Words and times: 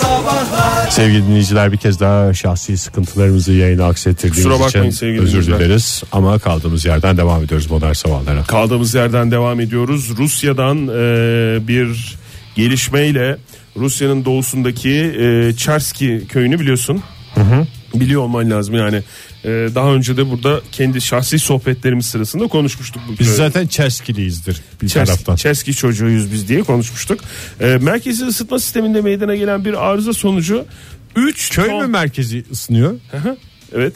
Sabahlar 0.00 0.90
Sevgili 0.90 1.26
dinleyiciler 1.26 1.72
bir 1.72 1.76
kez 1.76 2.00
daha 2.00 2.34
şahsi 2.34 2.78
sıkıntılarımızı 2.78 3.52
yayına 3.52 3.86
aksettirdiğimiz 3.86 4.66
için 4.68 4.90
sevgili 4.90 5.22
özür 5.22 5.46
dileriz. 5.46 6.02
Ama 6.12 6.38
kaldığımız 6.38 6.84
yerden 6.84 7.16
devam 7.16 7.44
ediyoruz 7.44 7.70
modern 7.70 7.92
sabahlara. 7.92 8.42
Kaldığımız 8.42 8.94
yerden 8.94 9.30
devam 9.30 9.60
ediyoruz. 9.60 10.18
Rusya'dan 10.18 10.88
e, 10.88 11.68
bir 11.68 12.16
gelişmeyle 12.54 13.36
Rusya'nın 13.76 14.24
doğusundaki 14.24 14.90
e, 14.90 15.52
Çerski 15.56 16.24
köyünü 16.28 16.60
biliyorsun. 16.60 17.02
Biliyor 18.00 18.22
olman 18.22 18.50
lazım 18.50 18.74
yani. 18.74 18.96
E, 19.44 19.48
daha 19.74 19.94
önce 19.94 20.16
de 20.16 20.30
burada 20.30 20.60
kendi 20.72 21.00
şahsi 21.00 21.38
sohbetlerimiz 21.38 22.06
sırasında 22.06 22.46
konuşmuştuk. 22.46 23.02
Bu 23.08 23.18
Biz 23.18 23.36
zaten 23.36 23.66
Çerskiliyiz 23.66 24.46
bir 24.46 24.62
Çers- 24.88 24.92
taraftan. 24.92 25.36
Çerski 25.36 25.74
çocuğuyuz 25.74 26.32
biz 26.32 26.48
diye 26.48 26.62
konuşmuştuk. 26.62 27.20
E, 27.60 27.66
merkezi 27.66 28.24
ısıtma 28.24 28.58
sisteminde 28.58 29.00
meydana 29.00 29.36
gelen 29.36 29.64
bir 29.64 29.86
arıza 29.86 30.12
sonucu 30.12 30.64
3 31.16 31.50
Köy 31.50 31.72
mü 31.72 31.86
merkezi 31.86 32.44
ısınıyor? 32.52 32.98
Evet. 33.74 33.92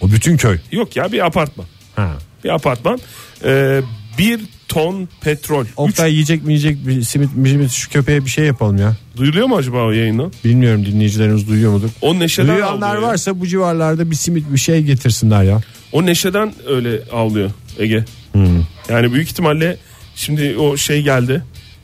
O 0.00 0.10
bütün 0.10 0.36
köy. 0.36 0.58
Yok 0.72 0.96
ya 0.96 1.12
bir 1.12 1.26
apartman. 1.26 1.66
Ha. 1.96 2.12
Bir 2.44 2.48
apartman. 2.48 2.98
E, 3.44 3.80
bir 4.18 4.40
ton 4.68 5.08
petrol. 5.20 5.62
Üç- 5.64 5.68
Oktay 5.76 6.12
yiyecek 6.12 6.42
mi 6.44 6.52
yiyecek 6.52 6.86
bir 6.86 7.02
simit 7.02 7.30
simit 7.48 7.70
şu 7.70 7.90
köpeğe 7.90 8.24
bir 8.24 8.30
şey 8.30 8.44
yapalım 8.44 8.76
ya. 8.78 8.96
Duyuluyor 9.16 9.46
mu 9.46 9.56
acaba 9.56 9.84
o 9.84 9.90
yayından? 9.90 10.32
Bilmiyorum 10.44 10.86
dinleyicilerimiz 10.86 11.48
duyuyor 11.48 11.72
mudur? 11.72 11.88
O 12.00 12.18
neşeden 12.18 12.56
Duyanlar 12.56 12.88
avlıyor. 12.96 13.08
varsa 13.10 13.40
bu 13.40 13.46
civarlarda 13.46 14.10
bir 14.10 14.16
simit 14.16 14.52
bir 14.52 14.58
şey 14.58 14.82
getirsinler 14.82 15.42
ya. 15.42 15.60
O 15.92 16.06
neşeden 16.06 16.52
öyle 16.68 17.00
avlıyor 17.12 17.50
Ege. 17.78 18.04
Hmm. 18.32 18.62
Yani 18.88 19.12
büyük 19.12 19.28
ihtimalle 19.28 19.76
şimdi 20.14 20.56
o 20.58 20.76
şey 20.76 21.02
geldi. 21.02 21.42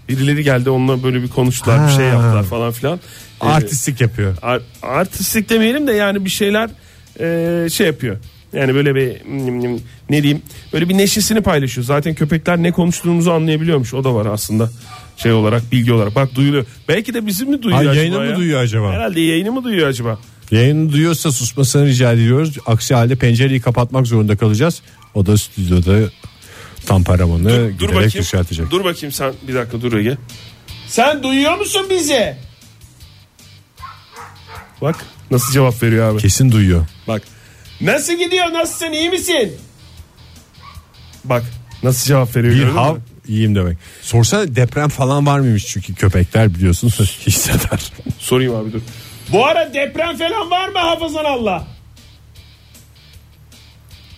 Birileri 0.09 0.45
geldi 0.45 0.71
onunla 0.71 1.03
böyle 1.03 1.23
bir 1.23 1.29
konuştular 1.29 1.89
bir 1.89 1.93
şey 1.93 2.05
Ha. 2.05 2.12
yaptılar 2.12 2.43
falan 2.45 2.73
filan. 2.73 3.01
Ee, 3.43 3.47
Artistlik 3.47 4.01
yapıyor. 4.01 4.37
ar- 4.43 4.62
artistlik 4.83 5.51
demeyelim 5.51 5.87
de 5.87 5.93
yani 5.93 6.25
bir 6.25 6.31
şeyler 6.31 6.71
e, 7.21 7.71
şey 7.71 7.87
yapıyor. 7.87 8.17
Yani 8.53 8.75
böyle 8.75 8.95
bir 8.95 9.25
mm, 9.25 9.81
ne 10.11 10.22
diyeyim 10.22 10.42
böyle 10.72 10.89
bir 10.89 10.98
neşesini 10.98 11.41
paylaşıyor. 11.41 11.84
Zaten 11.84 12.14
köpekler 12.14 12.62
ne 12.62 12.72
konuştuğumuzu 12.72 13.31
anlayabiliyormuş. 13.31 13.94
O 13.94 14.05
da 14.05 14.14
var 14.14 14.27
aslında 14.27 14.70
şey 15.17 15.33
olarak 15.33 15.72
bilgi 15.72 15.92
olarak. 15.92 16.14
Bak 16.14 16.34
duyuluyor. 16.34 16.67
Belki 16.89 17.14
de 17.14 17.27
bizim 17.27 17.50
mi 17.50 17.62
duyuyor 17.62 17.84
Ha, 17.84 17.91
acaba 17.91 17.97
yayını 17.97 18.19
mı 18.19 18.27
ya? 18.27 18.36
duyuyor 18.36 18.61
acaba? 18.61 18.92
Herhalde 18.92 19.20
yayını 19.20 19.53
mı 19.53 19.64
duyuyor 19.64 19.89
acaba? 19.89 20.19
Yayını 20.50 20.92
duyuyorsa 20.92 21.33
susmasını 21.33 21.86
rica 21.86 22.12
ediyoruz. 22.12 22.56
Aksi 22.67 22.94
halde 22.94 23.14
pencereyi 23.14 23.61
kapatmak 23.61 24.06
zorunda 24.06 24.36
kalacağız. 24.36 24.83
O 25.14 25.27
da 25.27 25.39
stüdyoda 25.39 25.98
tam 26.87 27.05
paramanı 27.05 27.48
Dur, 27.48 27.78
dur 27.78 27.89
giderek 27.89 28.14
yükseltecek. 28.14 28.70
Dur 28.70 28.84
bakayım 28.84 29.12
sen 29.12 29.33
bir 29.48 29.55
dakika 29.55 29.81
dur 29.81 29.92
Ege. 29.92 30.16
Sen 30.87 31.22
duyuyor 31.22 31.59
musun 31.59 31.87
bizi? 31.91 32.37
Bak 34.83 34.97
nasıl 35.31 35.53
cevap 35.53 35.83
veriyor 35.83 36.12
abi. 36.12 36.20
Kesin 36.20 36.53
duyuyor. 36.53 36.87
Bak. 37.09 37.22
Nasıl 37.83 38.12
gidiyor? 38.12 38.52
Nasılsın? 38.52 38.92
iyi 38.92 39.11
misin? 39.11 39.52
Bak 41.25 41.42
nasıl 41.83 42.06
cevap 42.06 42.36
veriyor. 42.36 42.55
Bir 42.55 42.62
hav 42.64 42.97
iyiyim 43.28 43.55
demek. 43.55 43.78
Sorsana 44.02 44.56
deprem 44.56 44.88
falan 44.88 45.27
var 45.27 45.41
mıymış 45.41 45.66
çünkü 45.66 45.94
köpekler 45.94 46.55
biliyorsunuz 46.55 47.19
hisseder. 47.27 47.92
Sorayım 48.19 48.55
abi 48.55 48.72
dur. 48.72 48.80
Bu 49.33 49.47
ara 49.47 49.75
deprem 49.75 50.16
falan 50.16 50.50
var 50.50 50.69
mı 50.69 50.78
hafızan 50.78 51.25
Allah? 51.25 51.66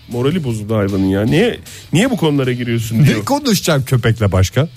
Morali 0.08 0.44
bozuldu 0.44 0.76
hayvanın 0.76 1.04
ya. 1.08 1.22
Niye 1.22 1.60
niye 1.92 2.10
bu 2.10 2.16
konulara 2.16 2.52
giriyorsun 2.52 3.04
diyor. 3.06 3.18
ne 3.18 3.24
konuşacağım 3.24 3.84
köpekle 3.84 4.32
başka? 4.32 4.68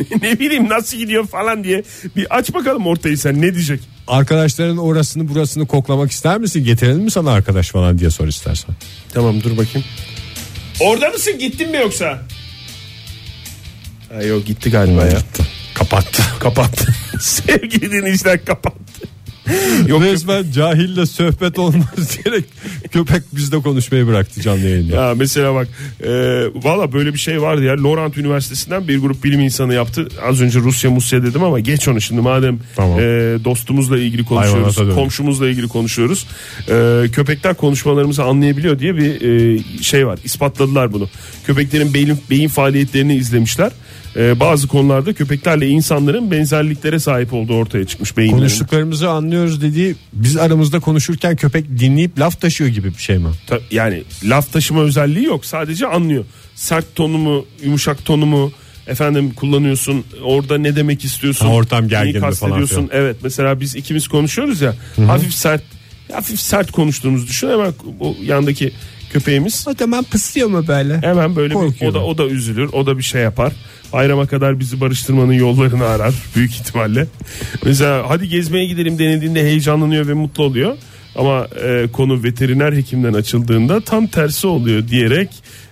ne 0.22 0.38
bileyim 0.40 0.68
nasıl 0.68 0.96
gidiyor 0.96 1.26
falan 1.26 1.64
diye. 1.64 1.82
Bir 2.16 2.38
aç 2.38 2.54
bakalım 2.54 2.86
ortayı 2.86 3.18
sen 3.18 3.42
ne 3.42 3.54
diyecek? 3.54 3.80
Arkadaşların 4.06 4.76
orasını 4.76 5.28
burasını 5.28 5.66
koklamak 5.66 6.10
ister 6.10 6.38
misin? 6.38 6.64
Getirelim 6.64 7.02
mi 7.02 7.10
sana 7.10 7.30
arkadaş 7.30 7.70
falan 7.70 7.98
diye 7.98 8.10
sor 8.10 8.28
istersen. 8.28 8.74
Tamam 9.14 9.42
dur 9.42 9.56
bakayım. 9.56 9.86
Orada 10.80 11.08
mısın 11.10 11.38
gittin 11.38 11.70
mi 11.70 11.76
yoksa? 11.76 12.22
Ha, 14.12 14.22
yok 14.22 14.46
gitti 14.46 14.70
galiba 14.70 15.04
ya. 15.04 15.18
Kapattı. 15.74 16.22
Kapattı. 16.40 16.94
Sevgili 17.20 17.92
dinleyiciler 17.92 18.44
kapattı. 18.44 18.89
Yok, 19.86 20.02
Resmen 20.02 20.44
cahille 20.52 21.06
sohbet 21.06 21.58
olmaz 21.58 22.18
diyerek 22.24 22.44
köpek 22.92 23.22
bizde 23.32 23.58
konuşmayı 23.58 24.06
bıraktı 24.06 24.40
canlı 24.40 24.68
yayında. 24.68 24.96
Ya 24.96 25.14
mesela 25.14 25.54
bak 25.54 25.68
e, 26.02 26.10
valla 26.54 26.92
böyle 26.92 27.12
bir 27.14 27.18
şey 27.18 27.42
vardı 27.42 27.62
ya 27.64 27.82
Laurent 27.82 28.18
Üniversitesi'nden 28.18 28.88
bir 28.88 28.98
grup 28.98 29.24
bilim 29.24 29.40
insanı 29.40 29.74
yaptı. 29.74 30.08
Az 30.28 30.40
önce 30.40 30.58
Rusya 30.58 30.90
Musya 30.90 31.22
dedim 31.22 31.42
ama 31.42 31.60
geç 31.60 31.88
onu 31.88 32.00
şimdi 32.00 32.20
madem 32.20 32.58
Tamam. 32.76 32.98
e, 32.98 33.02
dostumuzla 33.44 33.98
ilgili 33.98 34.24
konuşuyoruz. 34.24 34.78
Hayvanata. 34.78 35.00
Komşumuzla 35.00 35.48
ilgili 35.48 35.68
konuşuyoruz. 35.68 36.26
E, 36.68 37.06
köpekler 37.12 37.54
konuşmalarımızı 37.54 38.24
anlayabiliyor 38.24 38.78
diye 38.78 38.96
bir 38.96 39.20
e, 39.20 39.62
şey 39.82 40.06
var. 40.06 40.18
İspatladılar 40.24 40.92
bunu. 40.92 41.08
Köpeklerin 41.46 41.94
beyin, 41.94 42.18
beyin 42.30 42.48
faaliyetlerini 42.48 43.14
izlemişler. 43.14 43.72
E, 44.16 44.40
bazı 44.40 44.68
konularda 44.68 45.12
köpeklerle 45.12 45.68
insanların 45.68 46.30
benzerliklere 46.30 46.98
sahip 46.98 47.32
olduğu 47.32 47.54
ortaya 47.54 47.84
çıkmış 47.84 48.16
beyinlerinde. 48.16 48.40
Konuştuklarımızı 48.40 49.10
anlıyoruz 49.40 49.62
dediği 49.62 49.96
biz 50.12 50.36
aramızda 50.36 50.80
konuşurken 50.80 51.36
köpek 51.36 51.78
dinleyip 51.78 52.18
laf 52.18 52.40
taşıyor 52.40 52.70
gibi 52.70 52.88
bir 52.88 53.02
şey 53.02 53.18
mi? 53.18 53.28
Ta- 53.46 53.60
yani 53.70 54.02
laf 54.24 54.52
taşıma 54.52 54.82
özelliği 54.82 55.24
yok 55.26 55.44
sadece 55.46 55.86
anlıyor 55.86 56.24
sert 56.54 56.94
tonu 56.94 57.18
mu 57.18 57.44
yumuşak 57.64 58.04
tonu 58.04 58.26
mu 58.26 58.52
efendim 58.86 59.30
kullanıyorsun 59.34 60.04
orada 60.24 60.58
ne 60.58 60.76
demek 60.76 61.04
istiyorsun 61.04 61.46
Ha, 61.46 61.52
ortam 61.52 61.80
neyi 61.82 61.88
gergin 61.90 62.14
mi 62.14 62.20
falan 62.20 62.30
kastediyorsun 62.30 62.74
filan. 62.88 62.88
evet 62.92 63.16
mesela 63.22 63.60
biz 63.60 63.74
ikimiz 63.76 64.08
konuşuyoruz 64.08 64.60
ya 64.60 64.74
hafif 65.06 65.34
sert 65.34 65.62
hafif 66.12 66.40
sert 66.40 66.70
konuştuğumuzu 66.72 67.26
düşün 67.26 67.48
hemen 67.50 67.72
o 68.00 68.16
yandaki 68.22 68.72
köpeğimiz 69.12 69.66
O 69.68 69.74
zaman 69.78 70.04
pısıyor 70.04 70.48
mu 70.48 70.64
böyle? 70.68 71.00
hemen 71.02 71.36
böyle 71.36 71.54
bir, 71.54 71.86
o 71.86 71.94
da 71.94 72.04
o 72.04 72.18
da 72.18 72.26
üzülür 72.26 72.70
o 72.72 72.86
da 72.86 72.98
bir 72.98 73.02
şey 73.02 73.22
yapar 73.22 73.52
bayrama 73.92 74.26
kadar 74.26 74.60
bizi 74.60 74.80
barıştırmanın 74.80 75.32
yollarını 75.32 75.84
arar 75.84 76.14
büyük 76.36 76.50
ihtimalle 76.50 77.06
mesela 77.64 78.04
hadi 78.08 78.28
gezmeye 78.28 78.66
gidelim 78.66 78.98
denildiğinde 78.98 79.42
heyecanlanıyor 79.42 80.08
ve 80.08 80.14
mutlu 80.14 80.44
oluyor 80.44 80.76
ama 81.16 81.48
e, 81.64 81.86
konu 81.92 82.22
veteriner 82.22 82.72
hekimden 82.72 83.12
açıldığında 83.12 83.80
tam 83.80 84.06
tersi 84.06 84.46
oluyor 84.46 84.88
diyerek 84.88 85.30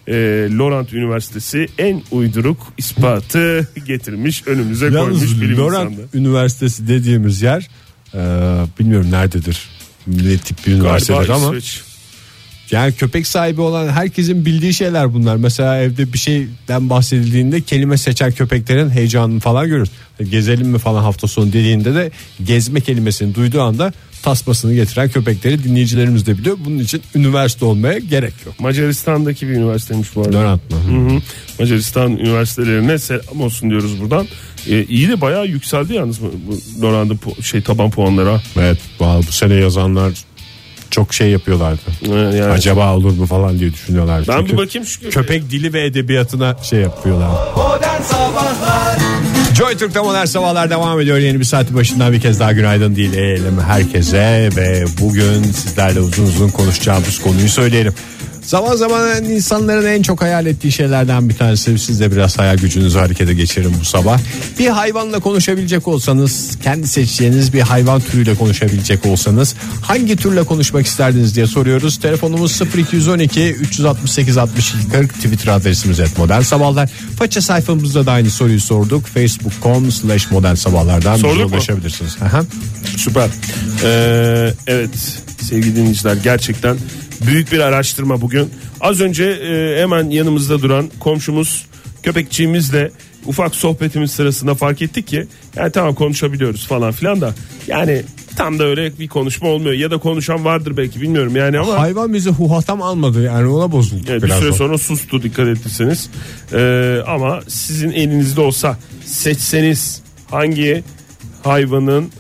e, 0.08 0.14
Laurent 0.58 0.92
Üniversitesi 0.92 1.66
en 1.78 2.02
uyduruk 2.10 2.58
ispatı 2.78 3.68
getirmiş 3.86 4.46
önümüze 4.46 4.90
koymuş 4.90 5.22
Yalnız 5.22 5.40
bilim 5.40 5.58
Laurent 5.58 5.92
insanı. 5.92 6.06
Üniversitesi 6.14 6.88
dediğimiz 6.88 7.42
yer 7.42 7.68
e, 8.14 8.18
bilmiyorum 8.80 9.10
nerededir. 9.10 9.58
Ne 10.06 10.38
tip 10.38 10.66
bir 10.66 10.72
üniversitedir 10.72 11.18
Galiba 11.18 11.34
ama 11.34 11.46
İsveç. 11.56 11.87
Yani 12.70 12.92
köpek 12.92 13.26
sahibi 13.26 13.60
olan 13.60 13.88
herkesin 13.88 14.44
bildiği 14.44 14.74
şeyler 14.74 15.14
bunlar. 15.14 15.36
Mesela 15.36 15.78
evde 15.78 16.12
bir 16.12 16.18
şeyden 16.18 16.90
bahsedildiğinde 16.90 17.60
kelime 17.60 17.96
seçen 17.98 18.32
köpeklerin 18.32 18.90
heyecanını 18.90 19.40
falan 19.40 19.68
görürüz. 19.68 19.90
Gezelim 20.30 20.68
mi 20.68 20.78
falan 20.78 21.02
hafta 21.02 21.26
sonu 21.28 21.52
dediğinde 21.52 21.94
de 21.94 22.10
gezme 22.44 22.80
kelimesini 22.80 23.34
duyduğu 23.34 23.62
anda 23.62 23.92
tasmasını 24.22 24.74
getiren 24.74 25.08
köpekleri 25.08 25.64
dinleyicilerimiz 25.64 26.26
de 26.26 26.38
biliyor. 26.38 26.58
Bunun 26.64 26.78
için 26.78 27.02
üniversite 27.14 27.64
olmaya 27.64 27.98
gerek 27.98 28.34
yok. 28.46 28.60
Macaristan'daki 28.60 29.48
bir 29.48 29.52
üniversiteymiş 29.52 30.16
bu 30.16 30.22
arada. 30.22 30.54
Mı? 30.54 30.60
Hı 30.70 31.14
hı. 31.14 31.20
Macaristan 31.58 32.16
üniversitelerine 32.16 32.98
selam 32.98 33.40
olsun 33.40 33.70
diyoruz 33.70 34.00
buradan. 34.00 34.26
Ee, 34.68 34.84
iyi 34.84 35.08
de 35.08 35.20
bayağı 35.20 35.46
yükseldi 35.46 35.94
yalnız 35.94 36.22
bu, 36.22 36.32
bu 36.46 36.84
pu- 37.14 37.42
şey 37.42 37.62
taban 37.62 37.90
puanları. 37.90 38.28
ha. 38.28 38.42
Evet 38.56 38.78
bu 39.00 39.32
sene 39.32 39.54
yazanlar 39.54 40.12
çok 40.90 41.14
şey 41.14 41.30
yapıyorlardı. 41.30 41.80
Yani 42.36 42.44
Acaba 42.44 42.94
olur 42.94 43.12
mu 43.12 43.26
falan 43.26 43.58
diye 43.58 43.72
düşünüyorlar. 43.72 44.24
ben 44.28 44.38
Çünkü 44.38 44.52
bir 44.52 44.58
bakayım 44.58 44.86
şu 44.86 45.00
köpeğe. 45.00 45.10
köpek 45.10 45.50
dili 45.50 45.72
ve 45.72 45.84
edebiyatına 45.86 46.56
şey 46.62 46.80
yapıyorlar. 46.80 47.28
Joy 49.54 49.76
Türk'te 49.76 50.00
modern 50.00 50.24
sabahlar 50.24 50.70
devam 50.70 51.00
ediyor. 51.00 51.18
Yeni 51.18 51.40
bir 51.40 51.44
saati 51.44 51.74
başından 51.74 52.12
bir 52.12 52.20
kez 52.20 52.40
daha 52.40 52.52
günaydın 52.52 52.96
diyelim 52.96 53.60
herkese 53.60 54.48
ve 54.56 54.84
bugün 55.00 55.42
sizlerle 55.42 56.00
uzun 56.00 56.24
uzun 56.26 56.48
konuşacağımız 56.48 57.18
konuyu 57.22 57.48
söyleyelim. 57.48 57.94
Zaman 58.48 58.76
zaman 58.76 59.24
insanların 59.24 59.86
en 59.86 60.02
çok 60.02 60.22
hayal 60.22 60.46
ettiği 60.46 60.72
şeylerden 60.72 61.28
bir 61.28 61.34
tanesi 61.34 61.78
siz 61.78 62.00
de 62.00 62.12
biraz 62.12 62.38
hayal 62.38 62.56
gücünüzü 62.56 62.98
harekete 62.98 63.34
geçirin 63.34 63.74
bu 63.80 63.84
sabah. 63.84 64.20
Bir 64.58 64.66
hayvanla 64.66 65.20
konuşabilecek 65.20 65.88
olsanız 65.88 66.58
kendi 66.62 66.88
seçeceğiniz 66.88 67.52
bir 67.52 67.60
hayvan 67.60 68.00
türüyle 68.00 68.34
konuşabilecek 68.34 69.06
olsanız 69.06 69.54
hangi 69.82 70.16
türle 70.16 70.42
konuşmak 70.42 70.86
isterdiniz 70.86 71.36
diye 71.36 71.46
soruyoruz. 71.46 71.98
Telefonumuz 71.98 72.60
0212 72.76 73.52
368 73.52 74.36
62 74.38 74.88
40 74.88 75.14
Twitter 75.14 75.52
adresimiz 75.52 76.00
et 76.00 76.18
modern 76.18 76.42
sabahlar. 76.42 76.90
Faça 77.18 77.40
sayfamızda 77.40 78.06
da 78.06 78.12
aynı 78.12 78.30
soruyu 78.30 78.60
sorduk. 78.60 79.06
Facebook.com 79.06 79.92
slash 79.92 80.30
modern 80.30 80.54
sabahlardan 80.54 81.16
Sorduk 81.16 81.52
ulaşabilirsiniz. 81.52 82.16
Aha. 82.22 82.44
Süper. 82.96 83.28
Ee, 83.84 84.54
evet 84.66 84.90
sevgili 85.48 85.76
dinleyiciler 85.76 86.14
gerçekten 86.14 86.76
büyük 87.26 87.52
bir 87.52 87.60
araştırma 87.60 88.20
bugün. 88.20 88.50
Az 88.80 89.00
önce 89.00 89.24
e, 89.24 89.80
hemen 89.82 90.10
yanımızda 90.10 90.62
duran 90.62 90.90
komşumuz 91.00 91.66
köpekçiğimizle 92.02 92.90
ufak 93.26 93.54
sohbetimiz 93.54 94.10
sırasında 94.10 94.54
fark 94.54 94.82
ettik 94.82 95.06
ki 95.06 95.26
yani 95.56 95.72
tamam 95.72 95.94
konuşabiliyoruz 95.94 96.66
falan 96.66 96.92
filan 96.92 97.20
da 97.20 97.34
yani 97.66 98.02
tam 98.36 98.58
da 98.58 98.64
öyle 98.64 98.98
bir 98.98 99.08
konuşma 99.08 99.48
olmuyor 99.48 99.74
ya 99.74 99.90
da 99.90 99.98
konuşan 99.98 100.44
vardır 100.44 100.76
belki 100.76 101.00
bilmiyorum 101.00 101.36
yani 101.36 101.58
ama 101.58 101.80
Hayvan 101.80 102.14
bizi 102.14 102.30
huhatam 102.30 102.82
almadı 102.82 103.22
yani 103.22 103.48
ona 103.48 103.72
bozulduk 103.72 104.06
Evet, 104.10 104.22
bir 104.22 104.28
süre 104.28 104.52
sonra 104.52 104.78
sustu 104.78 105.22
dikkat 105.22 105.48
ettiyseniz. 105.48 106.10
Ee, 106.52 106.98
ama 107.06 107.40
sizin 107.48 107.90
elinizde 107.90 108.40
olsa 108.40 108.78
seçseniz 109.04 110.02
hangi 110.30 110.84
hayvanın 111.42 112.10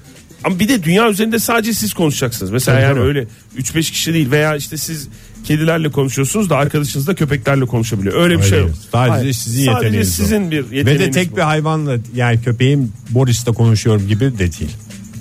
ama 0.44 0.58
bir 0.58 0.68
de 0.68 0.82
dünya 0.84 1.10
üzerinde 1.10 1.38
sadece 1.38 1.72
siz 1.72 1.92
konuşacaksınız. 1.94 2.50
Mesela 2.50 2.78
Tabii, 2.78 2.84
yani 2.88 3.00
öyle 3.00 3.26
3-5 3.58 3.80
kişi 3.92 4.14
değil 4.14 4.30
veya 4.30 4.56
işte 4.56 4.76
siz 4.76 5.08
kedilerle 5.44 5.90
konuşuyorsunuz 5.90 6.50
da 6.50 6.56
arkadaşınız 6.56 7.06
da 7.06 7.14
köpeklerle 7.14 7.64
konuşabiliyor. 7.66 8.14
Öyle 8.22 8.34
bir 8.34 8.38
Öyle 8.38 8.48
şey 8.48 8.58
değil. 8.58 8.68
yok. 8.68 8.76
Sadece 8.92 9.10
Hayır, 9.10 9.32
sizin 9.32 9.64
Sadece 9.66 9.84
yeteneğiniz 9.86 10.08
o. 10.20 10.22
sizin 10.22 10.50
bir 10.50 10.70
Ve 10.70 10.76
yeteneğiniz 10.76 11.06
de 11.06 11.10
tek 11.10 11.32
bu. 11.32 11.36
bir 11.36 11.42
hayvanla 11.42 11.96
yani 12.14 12.42
köpeğim 12.42 12.92
Boris'le 13.10 13.44
konuşuyorum 13.54 14.08
gibi 14.08 14.24
de 14.24 14.38
değil. 14.38 14.70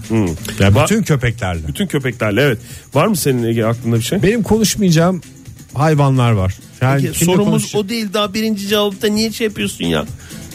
Hmm. 0.07 0.25
Yani 0.59 0.75
Va- 0.75 0.83
bütün 0.83 1.03
köpeklerle. 1.03 1.67
bütün 1.67 1.87
köpeklerle 1.87 2.41
evet. 2.41 2.57
Var 2.93 3.07
mı 3.07 3.15
senin 3.15 3.43
Ege 3.43 3.65
aklında 3.65 3.95
bir 3.95 4.01
şey? 4.01 4.23
Benim 4.23 4.43
konuşmayacağım 4.43 5.21
hayvanlar 5.73 6.31
var. 6.31 6.55
Yani 6.81 6.99
Ege, 7.01 7.11
kimle 7.11 7.33
sorumuz 7.33 7.75
o 7.75 7.89
değil 7.89 8.07
daha 8.13 8.33
birinci 8.33 8.67
cevapta 8.67 9.07
niye 9.07 9.31
şey 9.31 9.47
yapıyorsun 9.47 9.85
ya? 9.85 10.05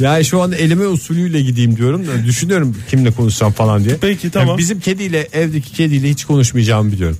Yani 0.02 0.24
şu 0.24 0.40
anda 0.42 0.56
elime 0.56 0.86
usulüyle 0.86 1.42
gideyim 1.42 1.76
diyorum 1.76 2.06
da 2.06 2.24
düşünüyorum 2.26 2.76
kimle 2.90 3.10
konuşsam 3.10 3.52
falan 3.52 3.84
diye. 3.84 3.96
Peki, 4.00 4.24
Yani 4.26 4.32
tamam. 4.32 4.58
bizim 4.58 4.80
kediyle 4.80 5.28
evdeki 5.32 5.72
kediyle 5.72 6.10
hiç 6.10 6.24
konuşmayacağımı 6.24 6.92
biliyorum. 6.92 7.18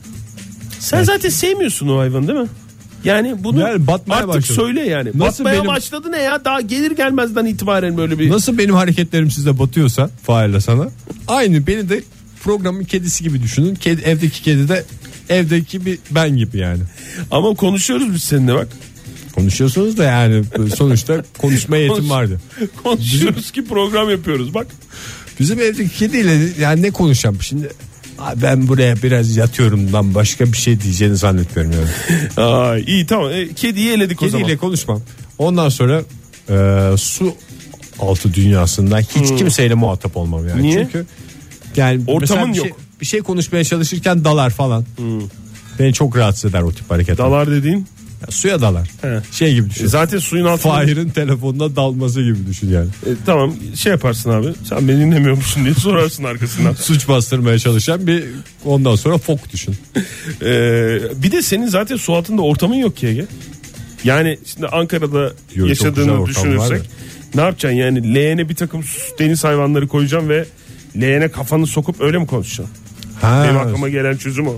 Sen 0.78 1.02
zaten 1.02 1.28
sevmiyorsun 1.28 1.88
o 1.88 1.98
hayvanı 1.98 2.28
değil 2.28 2.38
mi? 2.38 2.48
Yani 3.04 3.44
bunu 3.44 3.60
Yani 3.60 3.86
batmaya 3.86 4.16
artık 4.16 4.28
başladı. 4.28 4.52
söyle 4.54 4.80
yani. 4.80 5.08
Nasıl 5.14 5.44
batmaya 5.44 5.58
benim- 5.58 5.68
başladı 5.70 6.12
ne 6.12 6.22
ya? 6.22 6.44
Daha 6.44 6.60
gelir 6.60 6.90
gelmezden 6.90 7.46
itibaren 7.46 7.96
böyle 7.96 8.18
bir 8.18 8.30
Nasıl 8.30 8.58
benim 8.58 8.74
hareketlerim 8.74 9.30
size 9.30 9.58
batıyorsa 9.58 10.10
Fahir'le 10.22 10.60
sana 10.60 10.88
aynı 11.28 11.66
beni 11.66 11.88
de 11.88 12.02
programın 12.44 12.84
kedisi 12.84 13.24
gibi 13.24 13.42
düşünün. 13.42 13.74
Kedi, 13.74 14.02
evdeki 14.02 14.42
kedi 14.42 14.68
de 14.68 14.84
evdeki 15.28 15.86
bir 15.86 15.98
ben 16.10 16.36
gibi 16.36 16.58
yani. 16.58 16.80
ama 17.30 17.54
konuşuyoruz 17.54 18.14
biz 18.14 18.22
seninle 18.24 18.54
bak. 18.54 18.68
Konuşuyorsunuz 19.34 19.96
da 19.96 20.04
yani 20.04 20.44
sonuçta 20.76 21.22
konuşma 21.38 21.76
yetim 21.86 22.10
vardı. 22.10 22.40
Konuşuyoruz 22.82 23.50
ki 23.50 23.64
program 23.64 24.10
yapıyoruz 24.10 24.54
bak. 24.54 24.66
Bizim 25.40 25.60
evdeki 25.60 25.96
kediyle 25.96 26.38
yani 26.60 26.82
ne 26.82 26.90
konuşacağım 26.90 27.42
şimdi? 27.42 27.68
"Aa, 28.18 28.42
Ben 28.42 28.68
buraya 28.68 29.02
biraz 29.02 29.36
yatıyorumdan 29.36 30.14
başka 30.14 30.46
bir 30.46 30.56
şey 30.56 30.80
diyeceğini 30.80 31.16
zannetmiyorum 31.16 31.72
yani. 31.72 31.88
Aa, 32.48 32.78
iyi 32.78 33.06
tamam. 33.06 33.30
E, 33.32 33.48
kediyi 33.54 33.90
eledik 33.90 34.22
o 34.22 34.26
Kediyle 34.26 34.42
zaman. 34.44 34.56
konuşmam. 34.58 35.00
Ondan 35.38 35.68
sonra 35.68 36.02
e, 36.50 36.96
su 36.96 37.34
altı 37.98 38.34
dünyasında 38.34 38.98
hiç 38.98 39.38
kimseyle 39.38 39.74
muhatap 39.74 40.16
olmam 40.16 40.48
yani. 40.48 40.62
Niye? 40.62 40.78
Çünkü 40.82 41.06
yani 41.76 42.00
Ortamın 42.06 42.52
bir 42.52 42.58
Şey, 42.58 42.68
yok. 42.68 42.78
bir 43.00 43.06
şey 43.06 43.20
konuşmaya 43.20 43.64
çalışırken 43.64 44.24
dalar 44.24 44.50
falan. 44.50 44.84
Beni 45.78 45.92
çok 45.92 46.16
rahatsız 46.16 46.50
eder 46.50 46.62
o 46.62 46.72
tip 46.72 46.90
hareketler. 46.90 47.18
Dalar 47.26 47.50
dediğin. 47.50 47.86
Ya 48.22 48.26
suya 48.30 48.60
dalar. 48.60 48.88
He. 49.02 49.20
Şey 49.32 49.54
gibi 49.54 49.70
düşün. 49.70 49.84
E, 49.84 49.88
zaten 49.88 50.18
suyun 50.18 50.44
altında. 50.46 50.72
Fahir'in 50.74 51.08
telefonuna 51.08 51.76
dalması 51.76 52.22
gibi 52.22 52.46
düşün 52.46 52.70
yani. 52.70 52.86
E, 52.86 53.10
tamam 53.26 53.54
şey 53.76 53.92
yaparsın 53.92 54.30
abi. 54.30 54.46
Sen 54.68 54.88
beni 54.88 55.00
dinlemiyor 55.00 55.36
musun 55.36 55.64
diye 55.64 55.74
sorarsın 55.74 56.24
arkasından. 56.24 56.72
Suç 56.80 57.08
bastırmaya 57.08 57.58
çalışan 57.58 58.06
bir 58.06 58.24
ondan 58.64 58.96
sonra 58.96 59.18
fok 59.18 59.52
düşün. 59.52 59.74
Ee, 60.42 60.98
bir 61.22 61.32
de 61.32 61.42
senin 61.42 61.66
zaten 61.66 61.96
su 61.96 62.14
altında 62.14 62.42
ortamın 62.42 62.74
yok 62.74 62.96
ki 62.96 63.06
Ege. 63.06 63.26
Yani 64.04 64.38
şimdi 64.44 64.66
Ankara'da 64.66 65.32
güzel 65.54 65.68
yaşadığını 65.68 66.26
düşünürsek 66.26 66.90
ne 67.34 67.40
yapacaksın 67.40 67.78
yani 67.78 68.14
leğene 68.14 68.48
bir 68.48 68.54
takım 68.54 68.84
deniz 69.18 69.44
hayvanları 69.44 69.88
koyacaksın 69.88 70.28
ve 70.28 70.44
leğene 71.00 71.28
kafanı 71.28 71.66
sokup 71.66 72.00
öyle 72.00 72.18
mi 72.18 72.26
konuşacaksın? 72.26 72.76
Ha, 73.20 73.44
Benim 73.44 73.60
aklıma 73.60 73.88
gelen 73.88 74.16
çözüm 74.16 74.46
o. 74.48 74.56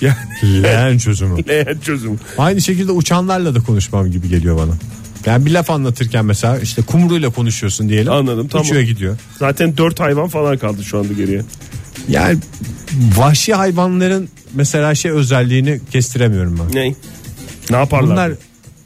Yani 0.00 0.16
leğen 0.62 0.98
çözümü. 0.98 1.48
leğen 1.48 1.78
çözümü. 1.78 2.16
Aynı 2.38 2.60
şekilde 2.60 2.92
uçanlarla 2.92 3.54
da 3.54 3.60
konuşmam 3.60 4.10
gibi 4.10 4.28
geliyor 4.28 4.58
bana. 4.58 4.72
Yani 5.26 5.46
bir 5.46 5.50
laf 5.50 5.70
anlatırken 5.70 6.24
mesela 6.24 6.58
işte 6.58 6.82
kumruyla 6.82 7.30
konuşuyorsun 7.30 7.88
diyelim. 7.88 8.12
Anladım, 8.12 8.48
tamam. 8.48 8.66
Uçuyor 8.66 8.82
gidiyor. 8.82 9.16
Zaten 9.38 9.76
dört 9.76 10.00
hayvan 10.00 10.28
falan 10.28 10.58
kaldı 10.58 10.84
şu 10.84 10.98
anda 10.98 11.12
geriye. 11.12 11.42
Yani 12.08 12.38
vahşi 13.16 13.54
hayvanların 13.54 14.28
mesela 14.54 14.94
şey 14.94 15.10
özelliğini 15.10 15.80
kestiremiyorum 15.92 16.58
ben. 16.58 16.76
Ne? 16.80 16.94
Ne 17.70 17.76
yaparlar? 17.76 18.10
Bunlar 18.10 18.32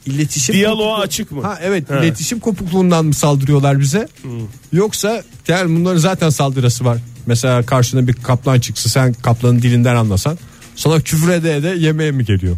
iletişim 0.05 0.55
Diyaloğa 0.55 0.95
kopukluğu- 0.95 1.01
açık 1.03 1.31
mı? 1.31 1.41
Ha 1.41 1.59
evet 1.63 1.89
He. 1.89 1.99
iletişim 1.99 2.39
kopukluğundan 2.39 3.05
mı 3.05 3.13
saldırıyorlar 3.13 3.79
bize? 3.79 4.07
Yoksa 4.73 5.23
yani 5.47 5.79
bunların 5.79 5.97
zaten 5.99 6.29
saldırısı 6.29 6.85
var. 6.85 6.97
Mesela 7.25 7.63
karşına 7.63 8.07
bir 8.07 8.13
kaplan 8.13 8.59
çıksa 8.59 8.89
sen 8.89 9.13
kaplanın 9.13 9.61
dilinden 9.61 9.95
anlasan 9.95 10.37
sana 10.79 10.99
küfür 11.01 11.29
ede 11.29 11.55
ede 11.55 11.67
yemeğe 11.67 12.11
mi 12.11 12.25
geliyor? 12.25 12.57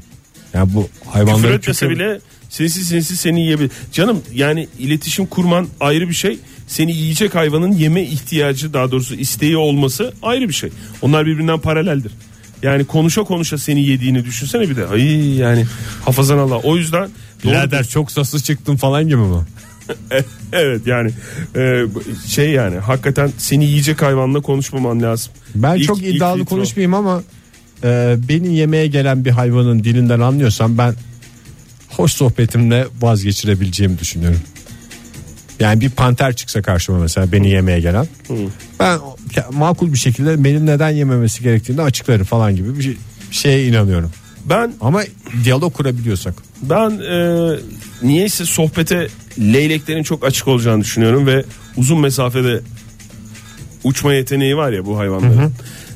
Yani 0.53 0.73
bu 0.73 0.89
hayvanların 1.09 1.41
Küfür 1.41 1.53
etmese 1.53 1.85
küfür- 1.85 1.95
bile 1.95 2.19
sinsi 2.49 2.85
sinsi 2.85 3.17
seni 3.17 3.41
yiyebilir. 3.41 3.71
Canım 3.91 4.21
yani 4.33 4.67
iletişim 4.79 5.25
kurman 5.25 5.67
ayrı 5.79 6.09
bir 6.09 6.13
şey. 6.13 6.39
Seni 6.67 6.91
yiyecek 6.91 7.35
hayvanın 7.35 7.71
yeme 7.71 8.03
ihtiyacı 8.03 8.73
daha 8.73 8.91
doğrusu 8.91 9.15
isteği 9.15 9.57
olması 9.57 10.13
ayrı 10.21 10.49
bir 10.49 10.53
şey. 10.53 10.69
Onlar 11.01 11.25
birbirinden 11.25 11.59
paraleldir. 11.59 12.11
Yani 12.63 12.85
konuşa 12.85 13.23
konuşa 13.23 13.57
seni 13.57 13.85
yediğini 13.85 14.25
düşünsene 14.25 14.69
bir 14.69 14.75
de. 14.75 14.87
Ay 14.87 15.35
yani 15.37 15.65
hafazan 16.05 16.37
Allah. 16.37 16.57
O 16.57 16.77
yüzden 16.77 17.09
Birader 17.43 17.83
çok 17.87 18.11
saslı 18.11 18.39
çıktın 18.39 18.75
falan 18.75 19.03
gibi 19.03 19.15
mi? 19.15 19.41
evet 20.53 20.87
yani 20.87 21.11
e, 21.55 21.85
şey 22.27 22.49
yani 22.49 22.77
hakikaten 22.77 23.31
seni 23.37 23.65
yiyecek 23.65 24.01
hayvanla 24.01 24.41
konuşmaman 24.41 25.01
lazım. 25.01 25.33
Ben 25.55 25.75
İlk- 25.77 25.83
çok 25.87 26.03
iddialı 26.03 26.45
konuşmayayım 26.45 26.93
ama 26.93 27.23
e, 27.83 28.15
benim 28.29 28.51
yemeğe 28.51 28.87
gelen 28.87 29.25
bir 29.25 29.31
hayvanın 29.31 29.83
dilinden 29.83 30.19
anlıyorsam 30.19 30.77
ben 30.77 30.95
hoş 31.89 32.13
sohbetimle 32.13 32.87
vazgeçirebileceğimi 33.01 33.99
düşünüyorum. 33.99 34.39
Yani 35.59 35.81
bir 35.81 35.89
panter 35.89 36.35
çıksa 36.35 36.61
karşıma 36.61 36.99
mesela 36.99 37.31
beni 37.31 37.49
yemeye 37.49 37.79
gelen. 37.79 38.07
Ben 38.79 38.99
makul 39.51 39.93
bir 39.93 39.97
şekilde 39.97 40.43
benim 40.43 40.65
neden 40.65 40.89
yememesi 40.89 41.43
gerektiğini 41.43 41.81
açıklarım 41.81 42.25
falan 42.25 42.55
gibi 42.55 42.77
bir, 42.77 42.83
şey, 42.83 42.97
şeye 43.31 43.67
inanıyorum. 43.67 44.11
Ben 44.45 44.73
Ama 44.81 45.03
diyalog 45.43 45.73
kurabiliyorsak. 45.73 46.33
Ben 46.61 46.89
e, 46.89 47.49
niyeyse 48.03 48.45
sohbete 48.45 49.07
leyleklerin 49.39 50.03
çok 50.03 50.25
açık 50.25 50.47
olacağını 50.47 50.81
düşünüyorum 50.81 51.27
ve 51.27 51.43
uzun 51.77 51.99
mesafede 51.99 52.61
uçma 53.83 54.13
yeteneği 54.13 54.57
var 54.57 54.71
ya 54.71 54.85
bu 54.85 54.97
hayvanların. 54.97 55.53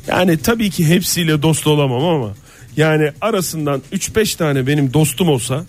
Yani 0.07 0.37
tabii 0.37 0.69
ki 0.69 0.87
hepsiyle 0.87 1.42
dost 1.42 1.68
olamam 1.68 2.06
ama 2.06 2.33
yani 2.77 3.11
arasından 3.21 3.81
3-5 3.94 4.37
tane 4.37 4.68
benim 4.68 4.94
dostum 4.94 5.30
olsa 5.30 5.65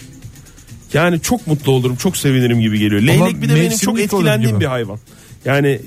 yani 0.93 1.21
çok 1.21 1.47
mutlu 1.47 1.73
olurum, 1.73 1.97
çok 1.97 2.17
sevinirim 2.17 2.61
gibi 2.61 2.79
geliyor. 2.79 3.03
Leylek 3.03 3.43
bir 3.43 3.49
de 3.49 3.55
benim 3.55 3.79
çok 3.79 4.01
etkilendiğim 4.01 4.61
bir 4.61 4.67
hayvan. 4.67 4.99
Yani 5.45 5.81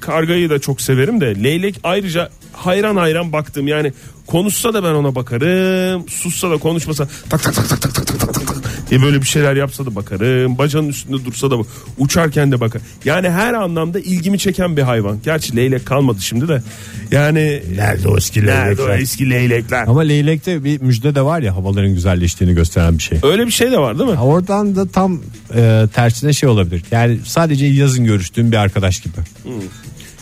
kargayı 0.00 0.50
da 0.50 0.58
çok 0.58 0.80
severim 0.80 1.20
de 1.20 1.42
leylek 1.44 1.80
ayrıca 1.84 2.30
hayran 2.52 2.96
hayran 2.96 3.32
baktım. 3.32 3.68
Yani 3.68 3.92
konuşsa 4.26 4.74
da 4.74 4.84
ben 4.84 4.94
ona 4.94 5.14
bakarım. 5.14 6.08
Sussa 6.08 6.50
da 6.50 6.56
konuşmasa 6.56 7.08
tak 7.28 7.42
tak 7.42 7.54
tak 7.54 7.68
tak 7.68 7.80
tak 7.82 7.94
tak 7.94 8.20
tak 8.20 8.34
tak 8.34 8.51
diye 8.92 9.02
böyle 9.02 9.20
bir 9.22 9.26
şeyler 9.26 9.56
yapsa 9.56 9.86
da 9.86 9.94
bakarım. 9.94 10.58
Bacağının 10.58 10.88
üstünde 10.88 11.24
dursa 11.24 11.50
da 11.50 11.58
bak- 11.58 11.66
uçarken 11.98 12.52
de 12.52 12.60
bakar. 12.60 12.82
Yani 13.04 13.30
her 13.30 13.54
anlamda 13.54 14.00
ilgimi 14.00 14.38
çeken 14.38 14.76
bir 14.76 14.82
hayvan. 14.82 15.18
Gerçi 15.24 15.56
leylek 15.56 15.86
kalmadı 15.86 16.18
şimdi 16.20 16.48
de. 16.48 16.62
Yani 17.10 17.62
Nerede 17.76 18.08
o 18.08 18.16
eski 18.16 18.46
nerede 18.46 18.82
o 18.82 18.88
eski 18.92 19.30
leylekler? 19.30 19.84
Ama 19.86 20.00
leylekte 20.00 20.64
bir 20.64 20.80
müjde 20.80 21.14
de 21.14 21.22
var 21.22 21.40
ya 21.42 21.56
havaların 21.56 21.94
güzelleştiğini 21.94 22.54
gösteren 22.54 22.98
bir 22.98 23.02
şey. 23.02 23.18
Öyle 23.22 23.46
bir 23.46 23.52
şey 23.52 23.70
de 23.70 23.78
var 23.78 23.98
değil 23.98 24.10
mi? 24.10 24.18
Oradan 24.18 24.76
da 24.76 24.88
tam 24.88 25.20
e, 25.54 25.86
tersine 25.94 26.32
şey 26.32 26.48
olabilir. 26.48 26.82
Yani 26.90 27.18
sadece 27.24 27.66
yazın 27.66 28.04
görüştüğüm 28.04 28.52
bir 28.52 28.56
arkadaş 28.56 29.00
gibi. 29.00 29.14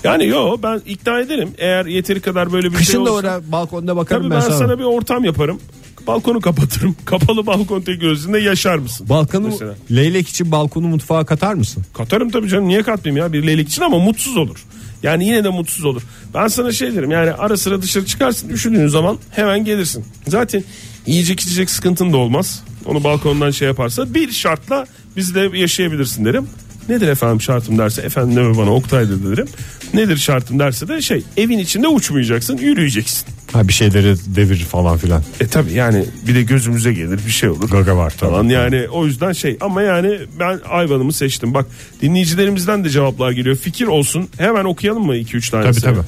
Yani 0.04 0.26
yo 0.26 0.56
ben 0.62 0.80
ikna 0.86 1.20
ederim. 1.20 1.48
Eğer 1.58 1.86
yeteri 1.86 2.20
kadar 2.20 2.52
böyle 2.52 2.66
bir 2.70 2.76
şey 2.76 2.78
Kışın 2.86 3.06
da 3.06 3.12
olursa. 3.12 3.14
orada 3.28 3.52
balkonda 3.52 3.96
bakarım 3.96 4.22
Tabii 4.22 4.34
ben, 4.34 4.50
ben 4.50 4.56
sana 4.56 4.78
bir 4.78 4.84
ortam 4.84 5.24
yaparım. 5.24 5.60
Balkonu 6.06 6.40
kapatırım. 6.40 6.96
Kapalı 7.04 7.46
balkon 7.46 7.80
tek 7.80 8.00
gözünde 8.00 8.38
yaşar 8.38 8.78
mısın? 8.78 9.08
Balkonu 9.08 9.46
Mesela. 9.46 9.74
leylek 9.90 10.28
için 10.28 10.50
balkonu 10.52 10.88
mutfağa 10.88 11.24
katar 11.24 11.54
mısın? 11.54 11.82
Katarım 11.94 12.30
tabii 12.30 12.48
canım 12.48 12.68
niye 12.68 12.82
katmayayım 12.82 13.26
ya 13.26 13.32
bir 13.32 13.46
leylek 13.46 13.68
için 13.68 13.82
ama 13.82 13.98
mutsuz 13.98 14.36
olur. 14.36 14.64
Yani 15.02 15.26
yine 15.26 15.44
de 15.44 15.48
mutsuz 15.48 15.84
olur. 15.84 16.02
Ben 16.34 16.48
sana 16.48 16.72
şey 16.72 16.96
derim 16.96 17.10
yani 17.10 17.32
ara 17.32 17.56
sıra 17.56 17.82
dışarı 17.82 18.06
çıkarsın 18.06 18.48
üşüdüğün 18.48 18.86
zaman 18.88 19.18
hemen 19.30 19.64
gelirsin. 19.64 20.04
Zaten 20.28 20.64
yiyecek 21.06 21.40
içecek 21.40 21.70
sıkıntın 21.70 22.12
da 22.12 22.16
olmaz. 22.16 22.62
Onu 22.86 23.04
balkondan 23.04 23.50
şey 23.50 23.68
yaparsa 23.68 24.14
bir 24.14 24.32
şartla 24.32 24.86
bizde 25.16 25.50
yaşayabilirsin 25.58 26.24
derim. 26.24 26.46
Nedir 26.88 27.08
efendim 27.08 27.40
şartım 27.40 27.78
derse 27.78 28.02
efendim 28.02 28.36
deme 28.36 28.56
bana 28.56 28.74
Oktay 28.74 29.08
dedi 29.08 29.30
derim. 29.30 29.48
Nedir 29.94 30.16
şartım 30.16 30.58
derse 30.58 30.88
de 30.88 31.02
şey 31.02 31.22
evin 31.36 31.58
içinde 31.58 31.88
uçmayacaksın 31.88 32.56
yürüyeceksin. 32.56 33.28
Ha 33.52 33.68
bir 33.68 33.72
şeyleri 33.72 34.14
devirir 34.36 34.64
falan 34.64 34.96
filan. 34.98 35.22
E 35.40 35.46
tabi 35.46 35.72
yani 35.72 36.04
bir 36.28 36.34
de 36.34 36.42
gözümüze 36.42 36.92
gelir 36.92 37.20
bir 37.26 37.30
şey 37.30 37.48
olur. 37.48 37.70
Gaga 37.70 37.96
var 37.96 38.14
tabii. 38.18 38.30
Falan 38.30 38.48
yani 38.48 38.88
o 38.88 39.06
yüzden 39.06 39.32
şey 39.32 39.56
ama 39.60 39.82
yani 39.82 40.18
ben 40.40 40.60
hayvanımı 40.64 41.12
seçtim. 41.12 41.54
Bak 41.54 41.66
dinleyicilerimizden 42.02 42.84
de 42.84 42.88
cevaplar 42.90 43.30
geliyor. 43.30 43.56
Fikir 43.56 43.86
olsun 43.86 44.28
hemen 44.38 44.64
okuyalım 44.64 45.06
mı 45.06 45.16
2-3 45.16 45.50
tanesi? 45.50 45.80
Tabii, 45.80 45.98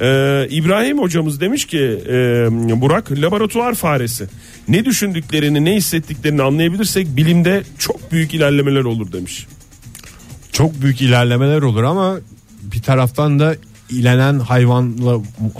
Ee, 0.00 0.46
İbrahim 0.50 0.98
hocamız 0.98 1.40
demiş 1.40 1.64
ki 1.64 1.78
e, 2.08 2.12
Burak 2.80 3.12
laboratuvar 3.12 3.74
faresi. 3.74 4.26
Ne 4.68 4.84
düşündüklerini 4.84 5.64
ne 5.64 5.74
hissettiklerini 5.74 6.42
anlayabilirsek 6.42 7.16
bilimde 7.16 7.62
çok 7.78 8.12
büyük 8.12 8.34
ilerlemeler 8.34 8.84
olur 8.84 9.12
demiş. 9.12 9.46
Çok 10.52 10.82
büyük 10.82 11.02
ilerlemeler 11.02 11.62
olur 11.62 11.82
ama 11.82 12.16
bir 12.62 12.82
taraftan 12.82 13.38
da 13.40 13.54
ilenen 13.90 14.38
hayvanla 14.38 15.18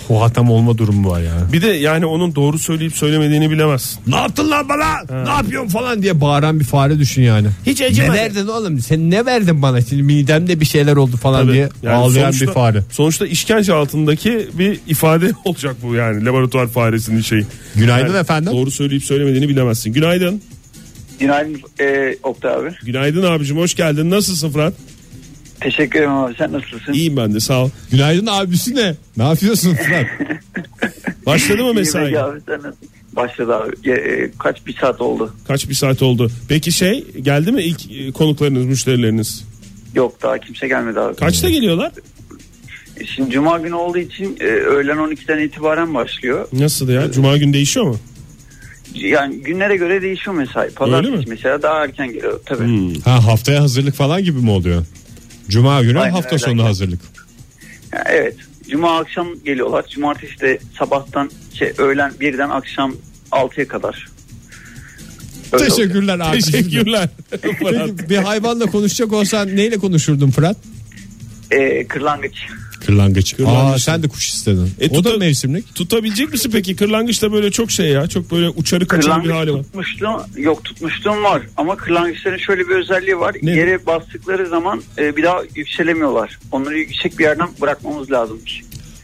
huhatam 0.08 0.50
olma 0.50 0.78
durumu 0.78 1.10
var 1.10 1.20
yani. 1.20 1.52
Bir 1.52 1.62
de 1.62 1.66
yani 1.66 2.06
onun 2.06 2.34
doğru 2.34 2.58
söyleyip 2.58 2.96
söylemediğini 2.96 3.50
bilemezsin. 3.50 4.00
Ne 4.06 4.16
yaptın 4.16 4.50
lan 4.50 4.68
bana? 4.68 5.22
Ne 5.24 5.30
yapıyorsun 5.30 5.68
falan 5.68 6.02
diye 6.02 6.20
bağıran 6.20 6.60
bir 6.60 6.64
fare 6.64 6.98
düşün 6.98 7.22
yani. 7.22 7.48
Hiç 7.66 7.80
Ne 7.80 7.86
acımadı. 7.86 8.12
verdin 8.18 8.46
oğlum? 8.46 8.80
Sen 8.80 9.10
ne 9.10 9.26
verdin 9.26 9.62
bana? 9.62 9.80
Şimdi 9.80 10.02
midemde 10.02 10.60
bir 10.60 10.64
şeyler 10.66 10.96
oldu 10.96 11.16
falan 11.16 11.42
Tabii. 11.42 11.52
diye 11.52 11.68
Yani 11.82 11.94
ağlayan 11.96 12.24
sonuçta- 12.30 12.46
bir 12.46 12.52
fare. 12.52 12.82
Sonuçta 12.90 13.26
işkence 13.26 13.72
altındaki 13.72 14.48
bir 14.54 14.80
ifade 14.86 15.30
olacak 15.44 15.76
bu 15.82 15.94
yani 15.94 16.24
laboratuvar 16.24 16.68
faresinin 16.68 17.20
şeyi. 17.20 17.46
Günaydın 17.76 18.08
Yani 18.08 18.18
efendim. 18.18 18.52
Doğru 18.52 18.70
söyleyip 18.70 19.04
söylemediğini 19.04 19.48
bilemezsin. 19.48 19.92
Günaydın. 19.92 20.42
Günaydın 21.20 21.60
e, 21.80 22.16
Oktay 22.22 22.54
abi. 22.54 22.70
Günaydın 22.84 23.22
abicim 23.22 23.56
hoş 23.56 23.74
geldin. 23.74 24.10
Nasılsın 24.10 24.50
Fırat? 24.50 24.74
Teşekkür 25.62 25.98
ederim 25.98 26.12
abi. 26.12 26.34
Sen 26.38 26.52
nasılsın? 26.52 26.92
İyiyim 26.92 27.16
ben 27.16 27.34
de 27.34 27.40
sağ 27.40 27.64
ol. 27.64 27.70
Günaydın 27.90 28.26
abisi 28.26 28.74
ne? 28.74 28.94
Ne 29.16 29.22
yapıyorsun 29.24 29.74
Fırat? 29.74 30.06
Başladı 31.26 31.64
mı 31.64 31.74
mesai? 31.74 32.18
Abi. 32.18 32.40
Sen? 32.46 32.60
Başladı 33.12 33.56
abi. 33.56 33.72
Ya, 33.84 33.96
e, 33.96 34.30
kaç 34.38 34.66
bir 34.66 34.76
saat 34.76 35.00
oldu? 35.00 35.34
Kaç 35.48 35.68
bir 35.68 35.74
saat 35.74 36.02
oldu? 36.02 36.30
Peki 36.48 36.72
şey 36.72 37.04
geldi 37.22 37.52
mi 37.52 37.62
ilk 37.62 37.92
e, 37.92 38.12
konuklarınız, 38.12 38.64
müşterileriniz? 38.64 39.44
Yok 39.94 40.22
daha 40.22 40.38
kimse 40.38 40.68
gelmedi 40.68 41.00
abi. 41.00 41.16
Kaçta 41.16 41.50
geliyorlar? 41.50 41.92
E, 43.00 43.06
Şimdi 43.06 43.30
cuma 43.30 43.58
günü 43.58 43.74
olduğu 43.74 43.98
için 43.98 44.36
e, 44.40 44.44
öğlen 44.44 44.96
12'den 44.96 45.38
itibaren 45.38 45.94
başlıyor. 45.94 46.48
Nasıl 46.52 46.88
ya? 46.88 47.12
Cuma 47.12 47.36
gün 47.36 47.52
değişiyor 47.52 47.86
mu? 47.86 47.96
Yani 48.94 49.36
günlere 49.36 49.76
göre 49.76 50.02
değişiyor 50.02 50.36
mesai. 50.36 50.62
Öyle 50.62 50.74
Pazartesi 50.74 51.24
mesela 51.28 51.62
daha 51.62 51.84
erken 51.84 52.12
geliyor 52.12 52.40
tabii. 52.46 52.64
Hmm. 52.64 52.94
Ha 52.94 53.26
haftaya 53.26 53.60
hazırlık 53.62 53.94
falan 53.94 54.24
gibi 54.24 54.38
mi 54.38 54.50
oluyor? 54.50 54.82
Cuma 55.52 55.82
günü 55.82 55.98
Aynen 56.00 56.12
hafta 56.14 56.30
öyle. 56.30 56.44
sonu 56.44 56.64
hazırlık. 56.64 57.00
Yani 57.92 58.04
evet. 58.08 58.36
Cuma 58.70 58.98
akşam 58.98 59.28
geliyorlar. 59.44 59.86
Cumartesi 59.86 60.40
de 60.40 60.58
sabahtan 60.78 61.30
şey, 61.54 61.72
öğlen 61.78 62.12
birden 62.20 62.50
akşam 62.50 62.94
6'ya 63.30 63.68
kadar. 63.68 64.08
Öyle. 65.52 65.68
Teşekkürler 65.68 66.18
abi. 66.18 66.40
Teşekkürler. 66.40 67.08
Peki 67.30 68.08
bir 68.10 68.16
hayvanla 68.16 68.66
konuşacak 68.66 69.12
olsan 69.12 69.56
neyle 69.56 69.78
konuşurdun 69.78 70.30
Fırat? 70.30 70.56
E, 71.50 71.86
kırlangıç. 71.86 72.36
Kırlangıç. 72.86 73.36
Kırlangıç. 73.36 73.74
Aa 73.74 73.78
sen 73.78 74.02
de 74.02 74.08
kuş 74.08 74.28
istedin. 74.28 74.70
E, 74.80 74.88
o 74.88 75.04
da 75.04 75.08
tuta- 75.08 75.18
mevsimlik. 75.18 75.74
Tutabilecek 75.74 76.32
misin 76.32 76.50
peki? 76.52 76.76
Kırlangıç 76.76 77.22
da 77.22 77.32
böyle 77.32 77.50
çok 77.50 77.70
şey 77.70 77.86
ya. 77.88 78.06
Çok 78.06 78.30
böyle 78.30 78.48
uçarı 78.48 78.86
kaçarı 78.86 79.04
bir 79.22 79.28
Kırlangıç 79.28 79.48
hali 79.48 79.52
var. 79.58 79.62
tutmuşluğum 79.62 80.22
yok 80.36 80.64
tutmuşluğum 80.64 81.22
var 81.24 81.42
ama 81.56 81.76
kırlangıçların 81.76 82.38
şöyle 82.38 82.68
bir 82.68 82.74
özelliği 82.74 83.18
var. 83.18 83.34
Ne? 83.42 83.50
Yere 83.50 83.86
bastıkları 83.86 84.48
zaman 84.48 84.82
e, 84.98 85.16
bir 85.16 85.22
daha 85.22 85.42
yükselemiyorlar. 85.56 86.38
Onları 86.52 86.78
yüksek 86.78 87.18
bir 87.18 87.24
yerden 87.24 87.48
bırakmamız 87.60 88.10
lazımmış. 88.10 88.60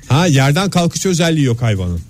Ha 0.08 0.26
yerden 0.26 0.70
kalkış 0.70 1.06
özelliği 1.06 1.46
yok 1.46 1.62
hayvanın. 1.62 2.00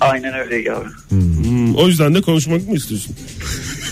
Aynen 0.00 0.34
öyle 0.34 0.72
abi. 0.72 0.88
Hmm, 1.08 1.74
o 1.76 1.88
yüzden 1.88 2.14
de 2.14 2.20
konuşmak 2.20 2.68
mı 2.68 2.76
istiyorsun? 2.76 3.16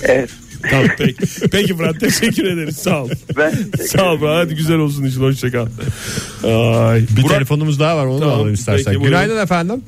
Evet. 0.02 0.30
Tamam 0.70 0.86
peki. 0.98 1.26
Peki 1.52 1.76
Fırat 1.76 2.00
teşekkür 2.00 2.44
ederiz. 2.44 2.76
Sağ 2.76 3.02
ol. 3.04 3.10
Ben 3.36 3.54
Sağ 3.86 4.12
ol 4.12 4.18
Fırat. 4.18 4.44
Hadi 4.46 4.54
güzel 4.54 4.76
olsun 4.76 5.04
işin. 5.04 5.20
Hoşça 5.20 5.50
kal. 5.50 5.66
Ay. 6.44 7.00
Bir 7.16 7.22
Burak- 7.22 7.28
telefonumuz 7.28 7.80
daha 7.80 7.96
var 7.96 8.06
onu 8.06 8.16
da 8.16 8.20
Tamam, 8.20 8.34
alalım 8.38 8.54
istersen. 8.54 8.84
peki, 8.84 9.00
buyurun. 9.00 9.04
Günaydın 9.08 9.42
efendim. 9.42 9.80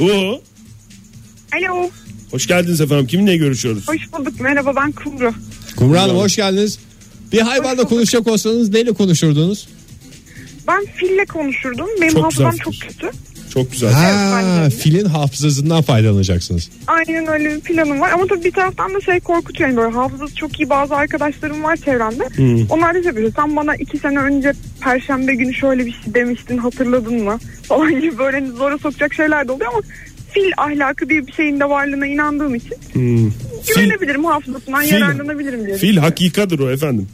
Oo, 0.00 0.40
Alo, 1.56 1.90
hoş 2.30 2.46
geldiniz 2.46 2.80
efendim. 2.80 3.06
Kiminle 3.06 3.36
görüşüyoruz? 3.36 3.88
hoş 3.88 4.12
bulduk. 4.12 4.40
Merhaba 4.40 4.76
ben 4.76 4.92
Kumru. 4.92 5.32
Kumru 5.76 5.98
Hanım 5.98 6.16
hoş 6.16 6.36
geldiniz. 6.36 6.78
Bir 7.32 7.40
hayvanla 7.40 7.84
konuşacak 7.84 8.26
olsanız 8.26 8.68
neyle 8.68 8.92
konuşurdunuz? 8.92 9.68
Ben 10.68 10.84
fille 10.96 11.24
konuşurdum. 11.24 11.86
Benim 12.00 12.12
Çok 12.12 12.24
hafızam 12.24 12.50
güzel 12.50 12.64
çok 12.64 12.74
fikir. 12.74 12.88
kötü. 12.88 13.10
Çok 13.62 13.72
güzel. 13.72 13.92
Ha, 13.92 14.68
filin 14.78 15.04
hafızasından 15.04 15.82
faydalanacaksınız. 15.82 16.70
Aynen 16.86 17.26
öyle 17.26 17.54
bir 17.56 17.60
planım 17.60 18.00
var. 18.00 18.10
Ama 18.10 18.26
tabii 18.26 18.44
bir 18.44 18.52
taraftan 18.52 18.94
da 18.94 19.00
şey 19.00 19.20
korkutuyor. 19.20 19.68
Yani 19.70 19.76
böyle 19.76 19.94
hafızası 19.94 20.34
çok 20.34 20.60
iyi 20.60 20.70
bazı 20.70 20.94
arkadaşlarım 20.94 21.62
var 21.62 21.76
çevremde. 21.76 22.24
Hmm. 22.36 22.66
Onlar 22.70 22.94
da 22.94 22.98
şey 22.98 23.06
yapıyor. 23.06 23.32
Sen 23.36 23.56
bana 23.56 23.74
iki 23.76 23.98
sene 23.98 24.18
önce 24.18 24.52
perşembe 24.80 25.34
günü 25.34 25.54
şöyle 25.54 25.86
bir 25.86 25.92
şey 26.04 26.14
demiştin 26.14 26.58
hatırladın 26.58 27.24
mı? 27.24 27.38
Falan 27.62 28.00
gibi 28.00 28.18
böyle 28.18 28.36
hani 28.40 28.48
zora 28.50 28.78
sokacak 28.78 29.14
şeyler 29.14 29.48
de 29.48 29.52
oluyor 29.52 29.70
ama 29.72 29.82
fil 30.30 30.50
ahlakı 30.56 31.08
diye 31.08 31.26
bir 31.26 31.32
şeyin 31.32 31.60
de 31.60 31.64
varlığına 31.68 32.06
inandığım 32.06 32.54
için 32.54 32.76
Hmm. 32.92 33.30
Fil, 33.64 33.74
güvenebilirim 33.74 34.24
hafızasından 34.24 34.84
Fil- 34.84 34.94
yararlanabilirim 35.00 35.66
diye. 35.66 35.76
fil 35.76 35.96
hakikadır 35.96 36.58
o 36.58 36.70
efendim. 36.70 37.08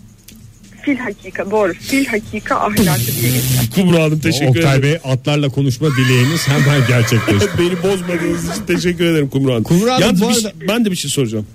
Fil 0.84 0.96
hakika 0.98 1.50
doğru. 1.50 1.72
Fil 1.74 2.06
hakika 2.06 2.56
ahlakı 2.56 3.06
diye 3.20 3.32
geçer. 3.32 3.70
Kumru 3.74 4.02
Hanım 4.02 4.18
teşekkür 4.18 4.46
Oktay 4.46 4.78
ederim. 4.78 4.82
Bey 5.04 5.12
atlarla 5.12 5.48
konuşma 5.48 5.88
dileğiniz 5.96 6.48
hemen 6.48 6.80
gerçekleşti. 6.88 7.48
Beni 7.58 7.82
bozmadığınız 7.82 8.44
için 8.50 8.62
teşekkür 8.66 9.04
ederim 9.04 9.28
Kumru 9.28 9.52
Hanım. 9.52 9.62
Kumru 9.62 9.90
Hanım, 9.90 10.02
Yalnız 10.02 10.20
bu 10.20 10.26
arada- 10.26 10.40
şey- 10.40 10.68
ben 10.68 10.84
de 10.84 10.90
bir 10.90 10.96
şey 10.96 11.10
soracağım. 11.10 11.46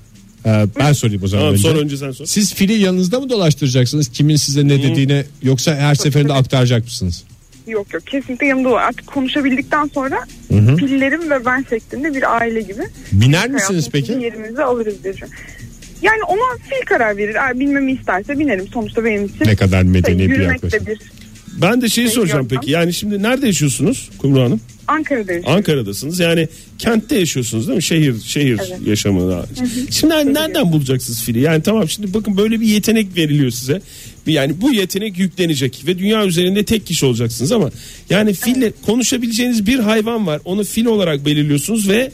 Ee, 0.46 0.66
ben 0.80 0.94
sorayım 0.94 1.24
o 1.24 1.28
zaman 1.28 1.42
Tamam, 1.44 1.54
önce. 1.54 1.70
sor 1.70 1.76
önce 1.76 1.98
sen 1.98 2.12
sor. 2.12 2.26
Siz 2.26 2.54
fili 2.54 2.74
yanınızda 2.74 3.20
mı 3.20 3.30
dolaştıracaksınız? 3.30 4.10
Kimin 4.10 4.36
size 4.36 4.68
ne 4.68 4.84
dediğini 4.84 5.24
yoksa 5.44 5.76
her 5.76 5.96
seferinde 5.96 6.34
aktaracak 6.34 6.84
mısınız? 6.84 7.24
Yok 7.68 7.94
yok 7.94 8.08
kesinlikle 8.08 8.46
yanımda 8.48 8.72
var. 8.72 8.82
Artık 8.84 9.08
konuşabildikten 9.08 9.90
sonra 9.94 10.20
pillerim 10.50 11.30
ve 11.32 11.46
ben 11.46 11.66
şeklinde 11.70 12.14
bir 12.16 12.38
aile 12.38 12.62
gibi. 12.62 12.82
Biner 13.12 13.50
misiniz 13.50 13.90
peki? 13.92 14.12
Yerimizi 14.12 14.64
alırız 14.64 15.04
diye 15.04 15.14
düşünüyorum. 15.14 15.40
Yani 16.02 16.24
ona 16.24 16.58
fil 16.70 16.86
karar 16.86 17.18
verir. 17.18 17.36
Eğer 17.36 17.60
bilmemi 17.60 17.92
isterse 17.92 18.40
binerim. 18.40 18.68
Sonuçta 18.74 19.06
benim 19.06 19.26
için. 19.26 19.46
Ne 19.46 19.56
kadar 19.56 19.84
medeni 19.84 20.32
bir 20.32 20.40
yaklaşım. 20.40 20.86
Ben 21.62 21.82
de 21.82 21.90
şeyi 21.90 22.10
soracağım 22.10 22.48
peki. 22.50 22.72
Yani 22.72 22.94
şimdi 22.94 23.24
nerede 23.24 23.48
yaşıyorsunuz 23.48 24.10
Kumru 24.18 24.42
Hanım? 24.42 24.62
Ankara'da 24.88 25.34
yaşıyorum. 25.34 25.58
Ankara'dasınız. 25.58 26.20
Yani 26.20 26.48
kentte 26.78 27.20
yaşıyorsunuz 27.20 27.68
değil 27.68 27.76
mi? 27.76 27.84
Şehir 27.84 28.20
şehir 28.26 28.60
Evet. 28.60 28.88
yaşamı 28.88 29.32
daha. 29.32 29.46
Şimdi 29.92 30.14
hani 30.14 30.34
nereden 30.34 30.72
bulacaksınız 30.72 31.24
fili? 31.24 31.40
Yani 31.40 31.64
tamam 31.64 31.90
şimdi 31.90 32.14
bakın 32.14 32.38
böyle 32.38 32.60
bir 32.62 32.66
yetenek 32.66 33.18
veriliyor 33.18 33.52
size. 33.52 33.82
Yani 34.28 34.62
bu 34.62 34.74
yetenek 34.74 35.20
yüklenecek 35.20 35.84
ve 35.88 36.00
dünya 36.00 36.26
üzerinde 36.26 36.66
tek 36.66 36.86
kişi 36.86 37.06
olacaksınız 37.06 37.52
ama 37.52 37.72
yani 38.10 38.34
fille 38.34 38.72
konuşabileceğiniz 38.86 39.68
bir 39.68 39.80
hayvan 39.80 40.28
var. 40.28 40.42
Onu 40.46 40.64
fil 40.64 40.86
olarak 40.86 41.26
belirliyorsunuz 41.26 41.90
ve 41.90 42.12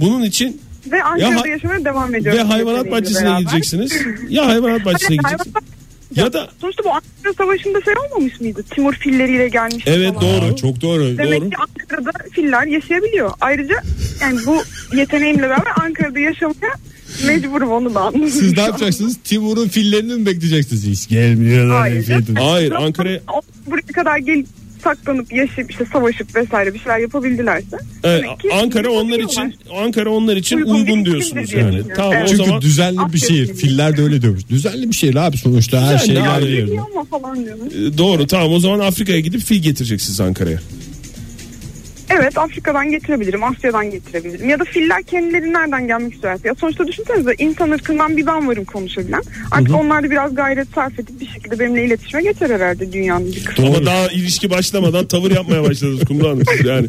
bunun 0.00 0.22
için 0.22 0.60
Ve 0.92 1.02
Ankara'da 1.02 1.40
ha- 1.40 1.48
yaşamaya 1.48 1.84
devam 1.84 2.14
ediyorum. 2.14 2.38
ve 2.40 2.42
hayvanat 2.44 2.90
bahçesine 2.90 3.24
beraber. 3.24 3.40
gideceksiniz. 3.40 3.92
Ya 4.28 4.46
hayvanat 4.46 4.84
bahçesine 4.84 5.16
gideceksiniz. 5.16 5.54
hayvanat- 5.54 5.74
Ya 6.16 6.32
da 6.32 6.48
Sonuçta 6.60 6.84
bu 6.84 6.88
Ankara 6.90 7.32
Savaşı'nda 7.38 7.80
şey 7.80 7.94
olmamış 7.96 8.40
mıydı? 8.40 8.62
Timur 8.74 8.94
filleriyle 8.94 9.48
gelmişti 9.48 9.90
Evet, 9.96 10.14
falan. 10.14 10.22
doğru. 10.22 10.52
Aa, 10.52 10.56
çok 10.56 10.80
doğru. 10.80 11.18
Demek 11.18 11.40
doğru. 11.40 11.50
ki 11.50 11.56
Ankara'da 11.56 12.10
filler 12.32 12.66
yaşayabiliyor. 12.66 13.30
Ayrıca 13.40 13.74
yani 14.20 14.38
bu 14.46 14.62
yeteneğimle 14.96 15.42
beraber 15.42 15.72
Ankara'da 15.84 16.18
yaşamaya 16.18 16.72
mecburum 17.26 17.70
onu 17.70 17.94
da 17.94 18.00
anladım. 18.00 18.28
Siz 18.28 18.52
ne 18.56 18.62
yapacaksınız? 18.62 19.16
Timur'un 19.24 19.68
fillerini 19.68 20.14
mi 20.14 20.26
bekleyeceksiniz? 20.26 20.86
Hiç 20.86 21.08
gelmiyorlar 21.08 21.80
Hayır. 21.80 21.96
efendim. 22.00 22.34
hayır 22.38 22.72
Ankara'ya 22.72 23.20
buraya 23.66 23.92
kadar 23.92 24.18
gelip 24.18 24.46
saklanıp 24.84 25.32
yaşayıp 25.32 25.70
işte 25.70 25.84
savaşıp 25.92 26.36
vesaire 26.36 26.74
bir 26.74 26.78
şeyler 26.78 26.98
yapabildilerse. 26.98 27.76
Evet, 28.04 28.24
Ankara 28.62 28.90
onlar 28.90 29.18
için 29.18 29.54
Ankara 29.84 30.10
onlar 30.10 30.36
için 30.36 30.56
Uygun 30.56 30.74
uygun, 30.74 31.04
diyorsunuz 31.04 31.34
yani. 31.36 31.46
düşünüyorum. 31.46 31.88
Tamam 31.96 32.12
Evet. 32.12 32.24
o 32.24 32.28
Çünkü 32.30 32.44
zaman 32.44 32.60
düzenli 32.62 33.12
bir 33.12 33.18
şehir. 33.18 33.54
Filler 33.54 33.96
de 33.96 34.02
öyle 34.02 34.22
diyormuş. 34.22 34.48
Düzenli 34.48 34.88
bir 34.90 34.94
şehir 34.94 35.14
abi 35.14 35.36
sonuçta 35.38 35.86
her 35.86 35.94
Düzenli 36.00 36.06
şey 36.06 36.18
abi. 36.18 36.28
yerli 36.28 36.46
Geliyor 36.46 36.68
yerinde. 36.68 36.80
ama 36.94 37.04
falan 37.04 37.44
diyorum. 37.44 37.68
E, 37.94 37.98
Doğru 37.98 38.26
tamam 38.26 38.52
o 38.52 38.58
zaman 38.60 38.78
Afrika'ya 38.80 39.20
gidip 39.20 39.40
fil 39.40 39.62
getireceksiniz 39.62 40.20
Ankara'ya. 40.20 40.58
Evet 42.16 42.38
Afrika'dan 42.38 42.90
getirebilirim, 42.90 43.44
Asya'dan 43.44 43.90
getirebilirim. 43.90 44.48
Ya 44.48 44.60
da 44.60 44.64
filler 44.64 45.02
kendileri 45.02 45.52
nereden 45.52 45.86
gelmek 45.86 46.14
isterse. 46.14 46.48
Ya 46.48 46.54
sonuçta 46.54 46.86
düşünsenize 46.86 47.34
insan 47.38 47.70
ırkından 47.70 48.16
bir 48.16 48.26
ben 48.26 48.48
varım 48.48 48.64
konuşabilen. 48.64 49.22
Artık 49.50 49.74
onlar 49.74 50.02
da 50.02 50.10
biraz 50.10 50.34
gayret 50.34 50.68
sarf 50.74 50.98
edip 50.98 51.20
bir 51.20 51.26
şekilde 51.26 51.58
benimle 51.58 51.84
iletişime 51.84 52.22
geçer 52.22 52.50
herhalde 52.50 52.92
dünyanın 52.92 53.26
bir 53.26 53.44
kısmı. 53.44 53.66
Ama 53.66 53.86
daha 53.86 54.08
ilişki 54.08 54.50
başlamadan 54.50 55.06
tavır 55.06 55.30
yapmaya 55.30 55.62
başladınız 55.62 56.04
Kumru 56.04 56.28
Hanım 56.28 56.42
siz 56.56 56.66
yani. 56.66 56.88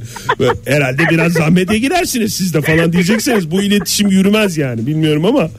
Herhalde 0.65 1.03
biraz 1.09 1.33
zahmete 1.33 1.77
girersiniz 1.77 2.33
siz 2.33 2.53
de 2.53 2.61
falan 2.61 2.93
diyecekseniz 2.93 3.51
bu 3.51 3.61
iletişim 3.61 4.07
yürümez 4.07 4.57
yani 4.57 4.87
bilmiyorum 4.87 5.25
ama. 5.25 5.49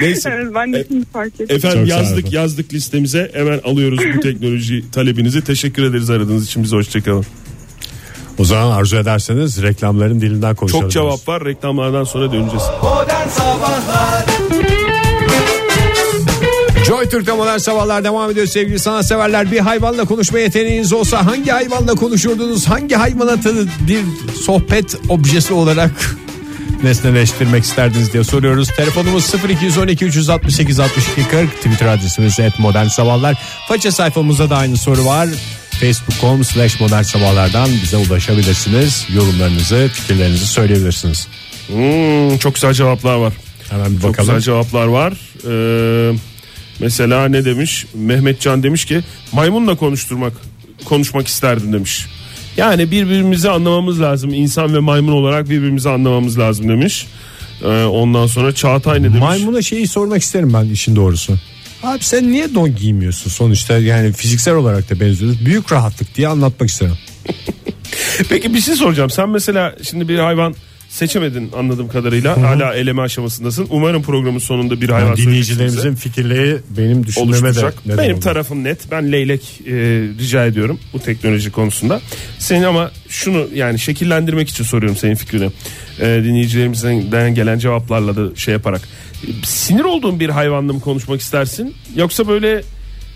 Neyse. 0.00 0.30
Evet, 0.34 0.54
ben 0.54 0.72
de 0.72 0.78
E- 0.78 0.84
şimdi 0.88 1.06
fark 1.12 1.40
ettim. 1.40 1.56
Efendim 1.56 1.78
Çok 1.78 1.88
yazdık 1.88 2.32
yazdık 2.32 2.74
listemize 2.74 3.30
hemen 3.34 3.58
alıyoruz 3.64 4.00
bu 4.16 4.20
teknoloji 4.20 4.90
talebinizi. 4.90 5.44
Teşekkür 5.44 5.82
ederiz 5.82 6.10
aradığınız 6.10 6.46
için 6.46 6.62
bize 6.62 6.76
hoşçakalın. 6.76 7.26
O 8.38 8.44
zaman 8.44 8.70
arzu 8.70 8.96
ederseniz 8.96 9.62
reklamların 9.62 10.20
dilinden 10.20 10.54
konuşalım. 10.54 10.82
Çok 10.82 10.90
cevap 10.90 11.28
var 11.28 11.44
reklamlardan 11.44 12.04
sonra 12.04 12.32
döneceğiz. 12.32 12.64
Modern 12.82 13.28
Sabahlar 13.28 14.24
Joy 16.86 17.08
Türk'te 17.08 17.32
modern 17.32 17.58
sabahlar 17.58 18.04
devam 18.04 18.30
ediyor 18.30 18.46
sevgili 18.46 18.78
sanatseverler. 18.78 19.52
Bir 19.52 19.58
hayvanla 19.58 20.04
konuşma 20.04 20.38
yeteneğiniz 20.38 20.92
olsa 20.92 21.26
hangi 21.26 21.50
hayvanla 21.50 21.94
konuşurdunuz? 21.94 22.66
Hangi 22.66 22.94
hayvanatı 22.94 23.68
bir 23.88 24.04
sohbet 24.42 24.96
objesi 25.08 25.54
olarak 25.54 26.16
nesneleştirmek 26.82 27.64
isterdiniz 27.64 28.12
diye 28.12 28.24
soruyoruz. 28.24 28.68
Telefonumuz 28.76 29.34
0212 29.48 30.04
368 30.04 30.80
62 30.80 31.28
40 31.28 31.56
Twitter 31.56 31.86
adresimiz 31.86 32.40
et 32.40 32.58
modern 32.58 32.86
sabahlar. 32.86 33.38
Faça 33.68 33.92
sayfamızda 33.92 34.50
da 34.50 34.56
aynı 34.56 34.76
soru 34.76 35.04
var. 35.04 35.28
Facebook.com 35.80 36.44
slash 36.44 36.80
modern 36.80 37.02
sabahlardan 37.02 37.70
bize 37.82 37.96
ulaşabilirsiniz. 37.96 39.06
Yorumlarınızı, 39.14 39.90
fikirlerinizi 39.92 40.46
söyleyebilirsiniz. 40.46 41.28
Hmm, 41.66 42.38
çok 42.38 42.54
güzel 42.54 42.72
cevaplar 42.74 43.14
var. 43.16 43.32
Hemen 43.70 43.96
bir 43.96 44.00
Çok 44.00 44.10
bakalım. 44.10 44.26
güzel 44.28 44.40
cevaplar 44.40 44.86
var. 44.86 45.12
Ee, 46.12 46.18
mesela 46.80 47.28
ne 47.28 47.44
demiş? 47.44 47.86
Mehmetcan 47.94 48.62
demiş 48.62 48.84
ki 48.84 49.00
maymunla 49.32 49.76
konuşturmak 49.76 50.32
konuşmak 50.84 51.28
isterdim 51.28 51.72
demiş. 51.72 52.06
Yani 52.56 52.90
birbirimizi 52.90 53.50
anlamamız 53.50 54.00
lazım. 54.00 54.34
İnsan 54.34 54.74
ve 54.74 54.78
maymun 54.78 55.12
olarak 55.12 55.44
birbirimizi 55.50 55.88
anlamamız 55.90 56.38
lazım 56.38 56.68
demiş. 56.68 57.06
Ee, 57.64 57.66
ondan 57.84 58.26
sonra 58.26 58.54
Çağatay 58.54 58.98
ne 58.98 59.04
demiş? 59.04 59.20
Maymuna 59.20 59.62
şeyi 59.62 59.88
sormak 59.88 60.22
isterim 60.22 60.52
ben 60.54 60.64
işin 60.64 60.96
doğrusu. 60.96 61.34
Abi 61.82 62.04
sen 62.04 62.32
niye 62.32 62.54
don 62.54 62.74
giymiyorsun 62.74 63.30
sonuçta 63.30 63.78
yani 63.78 64.12
fiziksel 64.12 64.54
olarak 64.54 64.90
da 64.90 65.00
benziyoruz. 65.00 65.44
Büyük 65.46 65.72
rahatlık 65.72 66.14
diye 66.14 66.28
anlatmak 66.28 66.70
isterim. 66.70 66.98
Peki 68.28 68.54
bir 68.54 68.60
şey 68.60 68.74
soracağım. 68.74 69.10
Sen 69.10 69.28
mesela 69.28 69.74
şimdi 69.82 70.08
bir 70.08 70.18
hayvan 70.18 70.54
seçemedin 70.88 71.50
anladığım 71.56 71.88
kadarıyla. 71.88 72.42
Hala 72.42 72.74
eleme 72.74 73.02
aşamasındasın. 73.02 73.66
Umarım 73.70 74.02
programın 74.02 74.38
sonunda 74.38 74.80
bir 74.80 74.88
hayvan 74.88 75.08
Yani 75.08 75.16
dinleyicilerimizin 75.16 75.94
fikirleri 75.94 76.58
benim 76.78 77.06
düşünmeme 77.06 77.54
de 77.54 77.70
Benim 77.86 78.14
oldu. 78.16 78.20
tarafım 78.24 78.64
net. 78.64 78.90
Ben 78.90 79.12
leylek 79.12 79.60
e, 79.66 79.72
rica 80.18 80.46
ediyorum 80.46 80.78
bu 80.92 80.98
teknoloji 80.98 81.50
konusunda. 81.52 82.00
Senin 82.38 82.62
ama 82.62 82.90
şunu 83.08 83.46
yani 83.54 83.78
şekillendirmek 83.78 84.48
için 84.48 84.64
soruyorum 84.64 84.96
senin 84.96 85.14
fikrini. 85.14 85.50
E, 86.00 86.04
dinleyicilerimizden 86.24 87.34
gelen 87.34 87.58
cevaplarla 87.58 88.16
da 88.16 88.36
şey 88.36 88.52
yaparak. 88.54 88.80
E, 89.24 89.26
Sinir 89.46 89.84
olduğun 89.84 90.20
bir 90.20 90.28
hayvanla 90.28 90.72
mı 90.72 90.80
konuşmak 90.80 91.20
istersin? 91.20 91.74
Yoksa 91.96 92.28
böyle 92.28 92.62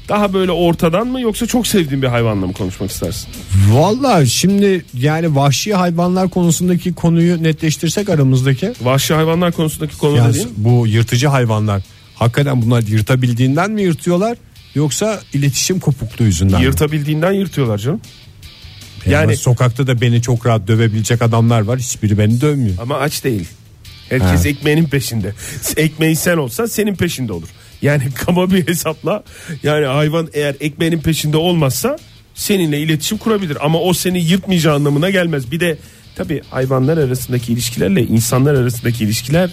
daha 0.09 0.33
böyle 0.33 0.51
ortadan 0.53 1.07
mı 1.07 1.21
yoksa 1.21 1.47
çok 1.47 1.67
sevdiğin 1.67 2.03
bir 2.03 2.07
hayvanla 2.07 2.47
mı 2.47 2.53
konuşmak 2.53 2.91
istersin? 2.91 3.29
Valla 3.71 4.27
şimdi 4.27 4.85
yani 4.95 5.37
vahşi 5.37 5.75
hayvanlar 5.75 6.29
konusundaki 6.31 6.95
konuyu 6.95 7.43
netleştirsek 7.43 8.09
aramızdaki. 8.09 8.73
Vahşi 8.83 9.15
hayvanlar 9.15 9.53
konusundaki 9.53 9.99
konu 9.99 10.17
Yani 10.17 10.29
dediğin 10.35 10.49
bu 10.57 10.87
yırtıcı 10.87 11.29
hayvanlar 11.29 11.83
hakikaten 12.15 12.63
bunlar 12.63 12.83
yırtabildiğinden 12.83 13.71
mi 13.71 13.83
yırtıyorlar 13.83 14.37
yoksa 14.75 15.21
iletişim 15.33 15.81
kopukluğu 15.81 16.25
yüzünden 16.25 16.59
mi? 16.61 16.65
yırtabildiğinden 16.67 17.33
yırtıyorlar 17.33 17.79
canım. 17.79 18.01
Yani, 19.07 19.15
Yani- 19.15 19.37
sokakta 19.37 19.87
da 19.87 20.01
beni 20.01 20.23
çok 20.23 20.47
rahat 20.47 20.69
dövebilecek 20.69 21.23
adamlar 21.23 21.61
var 21.61 21.79
hiçbiri 21.79 22.19
beni 22.19 22.41
dövmüyor. 22.41 22.77
Ama 22.83 22.97
aç 22.97 23.25
değil. 23.25 23.49
Herkes 24.09 24.45
Ha. 24.45 24.49
ekmeğinin 24.49 24.85
peşinde. 24.85 25.35
Ekmeği 25.77 26.17
sen 26.17 26.37
olsan 26.37 26.67
senin 26.67 26.95
peşinde 26.95 27.33
olur. 27.33 27.49
Yani 27.83 28.03
kaba 28.15 28.51
bir 28.51 28.69
hesapla 28.69 29.23
yani 29.63 29.87
hayvan 29.87 30.29
eğer 30.33 30.55
ekmeğinin 30.61 31.01
peşinde 31.01 31.37
olmazsa 31.37 31.99
seninle 32.35 32.81
iletişim 32.81 33.19
kurabilir. 33.19 33.59
Ama 33.61 33.81
o 33.81 33.93
seni 33.93 34.25
yırtmayacağı 34.25 34.75
anlamına 34.75 35.11
gelmez. 35.11 35.51
Bir 35.53 35.61
de 35.61 35.79
tabii 36.17 36.43
hayvanlar 36.51 36.99
arasındaki 36.99 37.53
ilişkilerle 37.53 38.03
insanlar 38.03 38.55
arasındaki 38.55 39.05
ilişkiler 39.05 39.51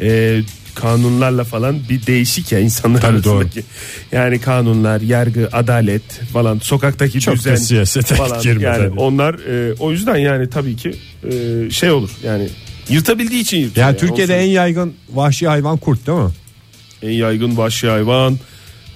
e, 0.00 0.40
kanunlarla 0.74 1.44
falan 1.44 1.78
bir 1.88 2.06
değişik 2.06 2.52
ya 2.52 2.58
insanlar 2.58 3.00
Tabii 3.00 3.12
arasındaki. 3.12 3.62
Yani 4.12 4.40
kanunlar, 4.40 5.00
yargı, 5.00 5.48
adalet 5.52 6.12
falan 6.32 6.58
sokaktaki 6.58 7.20
Çok 7.20 7.34
düzen 7.34 7.56
siyasete 7.56 8.14
falan. 8.14 8.40
Yani 8.44 8.60
tabii. 8.60 9.00
onlar 9.00 9.34
e, 9.34 9.74
o 9.78 9.90
yüzden 9.90 10.16
yani 10.16 10.50
tabii 10.50 10.76
ki 10.76 10.94
e, 11.30 11.70
şey 11.70 11.90
olur 11.90 12.10
yani 12.24 12.48
yırtabildiği 12.88 13.42
için 13.42 13.58
yırtıyor. 13.58 13.86
Yani 13.86 13.96
yani. 13.96 14.08
Türkiye'de 14.08 14.36
en 14.36 14.48
yaygın 14.48 14.94
vahşi 15.12 15.48
hayvan 15.48 15.76
kurt 15.76 16.06
değil 16.06 16.18
mi? 16.18 16.30
En 17.02 17.10
yaygın 17.10 17.56
vahşi 17.56 17.88
hayvan. 17.88 18.32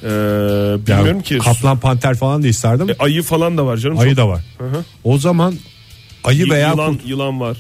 Ee, 0.03 0.07
bilmiyorum 0.07 1.07
Yani 1.07 1.23
ki. 1.23 1.38
Kaplan 1.38 1.79
panter 1.79 2.14
falan 2.17 2.43
da 2.43 2.47
isterdim. 2.49 2.90
E, 2.90 2.95
ayı 2.99 3.23
falan 3.23 3.59
da 3.59 3.67
var 3.67 3.77
canım. 3.77 3.99
Ayı 3.99 4.11
Çok- 4.11 4.17
da 4.19 4.29
var. 4.29 4.45
Hı 4.59 4.64
hı. 4.64 4.85
O 5.05 5.19
zaman 5.19 5.55
ayı 6.25 6.38
Y- 6.38 6.51
veya 6.51 6.71
yılan, 6.71 6.93
kurt 6.95 7.07
yılan 7.07 7.40
var. 7.40 7.57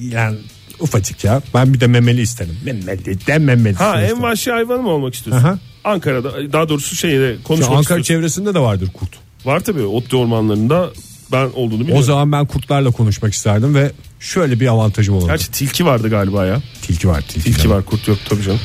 yani 0.00 0.36
ufacık 0.80 1.24
ya. 1.24 1.42
Ben 1.54 1.74
bir 1.74 1.80
de 1.80 1.86
memeli 1.86 2.20
isterim. 2.20 2.56
Memeli 2.64 3.26
de 3.26 3.38
memeli. 3.38 3.74
Ha 3.74 4.02
en 4.02 4.22
vahşi 4.22 4.50
hayvan 4.50 4.80
mı 4.82 4.88
olmak 4.88 5.14
istiyorsun? 5.14 5.44
Aha. 5.46 5.58
Ankara'da 5.84 6.52
daha 6.52 6.68
doğrusu 6.68 6.96
şeyde 6.96 7.36
Şu 7.36 7.42
konuşmak 7.44 7.68
Ankara 7.78 7.80
istiyorsun. 8.00 8.02
çevresinde 8.02 8.54
de 8.54 8.58
vardır 8.58 8.88
kurt. 8.94 9.10
Var 9.44 9.60
tabii 9.60 9.82
Otlu 9.82 10.18
ormanlarında 10.18 10.90
ben 11.32 11.46
olduğunu 11.54 11.80
biliyorum. 11.80 11.98
O 12.00 12.02
zaman 12.02 12.32
ben 12.32 12.46
kurtlarla 12.46 12.90
konuşmak 12.90 13.32
isterdim 13.34 13.74
ve 13.74 13.90
şöyle 14.20 14.60
bir 14.60 14.66
avantajım 14.66 15.14
olurdu. 15.14 15.26
Gerçi 15.26 15.50
tilki 15.50 15.86
vardı 15.86 16.10
galiba 16.10 16.46
ya. 16.46 16.62
Tilki 16.82 17.08
var. 17.08 17.20
Tilki, 17.28 17.40
Tilki 17.52 17.70
var. 17.70 17.76
var 17.76 17.84
kurt 17.84 18.08
yok 18.08 18.18
tabii 18.28 18.42
canım. 18.42 18.60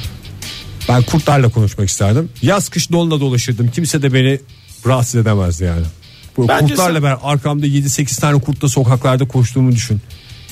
Ben 0.90 1.04
kurtlarla 1.04 1.50
konuşmak 1.50 1.90
isterdim. 1.90 2.30
Yaz 2.42 2.70
kış 2.70 2.92
donla 2.92 3.20
dolaşırdım. 3.20 3.72
Kimse 3.72 4.02
de 4.02 4.14
beni 4.14 4.40
rahatsız 4.86 5.16
edemezdi 5.16 5.64
yani. 5.64 5.86
Bu 6.38 6.48
Bence 6.48 6.68
kurtlarla 6.68 6.94
sen- 7.02 7.04
ben 7.04 7.18
arkamda 7.24 7.66
7-8 7.68 8.20
tane 8.20 8.40
kurtla 8.42 8.70
sokaklarda 8.70 9.28
koştuğumu 9.28 9.72
düşün. 9.72 10.02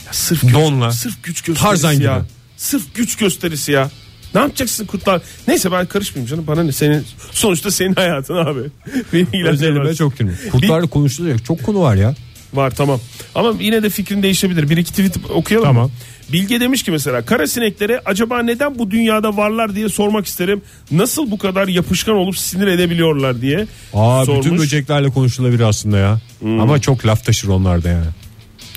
Ya 0.07 0.13
sırf 0.13 0.41
güç, 0.41 0.53
Donla. 0.53 0.91
Sırf 0.91 1.23
güç 1.23 1.41
gösterisi 1.41 1.63
Tarzan 1.63 1.91
ya. 1.91 2.17
gibi. 2.17 2.27
Sırf 2.57 2.95
güç 2.95 3.15
gösterisi 3.15 3.71
ya. 3.71 3.89
Ne 4.35 4.41
yapacaksın 4.41 4.85
kurtlar? 4.85 5.21
Neyse 5.47 5.71
ben 5.71 5.85
karışmayayım 5.85 6.29
canım. 6.29 6.47
Bana 6.47 6.63
ne? 6.63 6.71
Senin 6.71 7.05
sonuçta 7.31 7.71
senin 7.71 7.93
hayatın 7.95 8.35
abi. 8.35 8.59
Beni 9.13 9.21
ilgilendirmez. 9.21 9.53
Özelime 9.61 9.95
çok 9.95 10.17
girmiyor. 10.17 10.37
Kurtlarla 10.51 10.87
konuşulacak 10.87 11.45
çok 11.45 11.63
konu 11.63 11.79
var 11.81 11.95
ya. 11.95 12.15
Var 12.53 12.71
tamam. 12.75 12.99
Ama 13.35 13.53
yine 13.59 13.83
de 13.83 13.89
fikrin 13.89 14.23
değişebilir. 14.23 14.69
Bir 14.69 14.77
iki 14.77 14.91
tweet 14.91 15.17
okuyalım 15.29 15.67
Tamam. 15.67 15.91
Bilge 16.33 16.59
demiş 16.59 16.83
ki 16.83 16.91
mesela 16.91 17.25
kara 17.25 17.47
sineklere 17.47 18.01
acaba 18.05 18.41
neden 18.41 18.79
bu 18.79 18.91
dünyada 18.91 19.37
varlar 19.37 19.75
diye 19.75 19.89
sormak 19.89 20.25
isterim. 20.25 20.61
Nasıl 20.91 21.31
bu 21.31 21.37
kadar 21.37 21.67
yapışkan 21.67 22.15
olup 22.15 22.37
sinir 22.37 22.67
edebiliyorlar 22.67 23.41
diye 23.41 23.67
Aa 23.93 24.25
sormuş. 24.25 24.45
bütün 24.45 24.57
böceklerle 24.57 25.09
konuşulabilir 25.09 25.59
aslında 25.59 25.97
ya. 25.97 26.19
Ama 26.43 26.81
çok 26.81 27.05
laf 27.05 27.25
taşır 27.25 27.47
onlar 27.47 27.83
da 27.83 27.89
yani. 27.89 28.05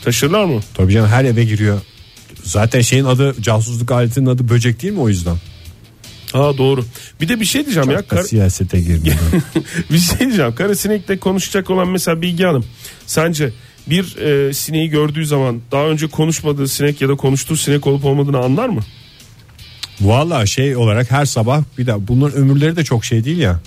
Taşırlar 0.04 0.44
mı? 0.44 0.60
Tabii 0.74 0.92
canım 0.92 1.08
her 1.08 1.24
eve 1.24 1.44
giriyor. 1.44 1.80
Zaten 2.44 2.80
şeyin 2.80 3.04
adı 3.04 3.34
casusluk 3.42 3.90
aletinin 3.92 4.26
adı 4.26 4.48
böcek 4.48 4.82
değil 4.82 4.92
mi 4.92 5.00
o 5.00 5.08
yüzden? 5.08 5.36
Ha 6.32 6.58
doğru. 6.58 6.84
Bir 7.20 7.28
de 7.28 7.40
bir 7.40 7.44
şey 7.44 7.64
diyeceğim 7.64 7.90
ya. 7.90 8.02
Kar- 8.02 8.22
Siyasete 8.22 8.80
girmiyor. 8.80 9.16
bir 9.90 9.98
şey 9.98 10.18
diyeceğim. 10.18 10.54
Kara 10.54 10.74
sinekle 10.74 11.18
konuşacak 11.18 11.70
olan 11.70 11.88
mesela 11.88 12.22
Bilge 12.22 12.44
Hanım. 12.44 12.64
Sence 13.06 13.52
bir 13.86 14.16
e, 14.16 14.54
sineği 14.54 14.88
gördüğü 14.90 15.26
zaman 15.26 15.60
daha 15.72 15.84
önce 15.86 16.06
konuşmadığı 16.06 16.68
sinek 16.68 17.00
ya 17.00 17.08
da 17.08 17.14
konuştuğu 17.14 17.56
sinek 17.56 17.86
olup 17.86 18.04
olmadığını 18.04 18.38
anlar 18.38 18.68
mı? 18.68 18.80
Valla 20.00 20.46
şey 20.46 20.76
olarak 20.76 21.10
her 21.10 21.24
sabah 21.24 21.62
bir 21.78 21.86
de 21.86 22.08
bunların 22.08 22.38
ömürleri 22.38 22.76
de 22.76 22.84
çok 22.84 23.04
şey 23.04 23.24
değil 23.24 23.38
ya. 23.38 23.60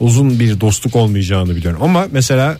Uzun 0.00 0.40
bir 0.40 0.60
dostluk 0.60 0.96
olmayacağını 0.96 1.56
biliyorum. 1.56 1.82
Ama 1.82 2.06
mesela 2.12 2.58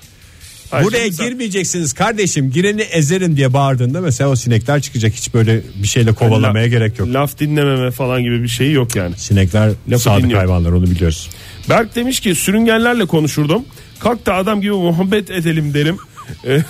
Ayrıca 0.72 0.90
buraya 0.90 1.04
mesela- 1.06 1.28
girmeyeceksiniz 1.28 1.92
kardeşim 1.92 2.50
gireni 2.50 2.80
ezerim 2.82 3.36
diye 3.36 3.52
bağırdığında 3.52 4.00
mesela 4.00 4.30
o 4.30 4.36
sinekler 4.36 4.80
çıkacak. 4.82 5.14
Hiç 5.14 5.34
böyle 5.34 5.60
bir 5.82 5.88
şeyle 5.88 6.12
kovalamaya 6.12 6.64
La- 6.64 6.68
gerek 6.68 6.98
yok. 6.98 7.08
Laf 7.08 7.38
dinlememe 7.38 7.90
falan 7.90 8.22
gibi 8.22 8.42
bir 8.42 8.48
şey 8.48 8.72
yok 8.72 8.96
yani. 8.96 9.16
Sinekler 9.16 9.70
Lafı 9.90 10.02
sadık 10.02 10.22
dinliyor. 10.22 10.38
hayvanlar 10.40 10.72
onu 10.72 10.86
biliyoruz. 10.86 11.30
Berk 11.68 11.94
demiş 11.96 12.20
ki 12.20 12.34
sürüngenlerle 12.34 13.06
konuşurdum. 13.06 13.64
Kalk 13.98 14.26
da 14.26 14.34
adam 14.34 14.60
gibi 14.60 14.72
muhabbet 14.72 15.30
edelim 15.30 15.74
derim. 15.74 15.96
E, 16.46 16.62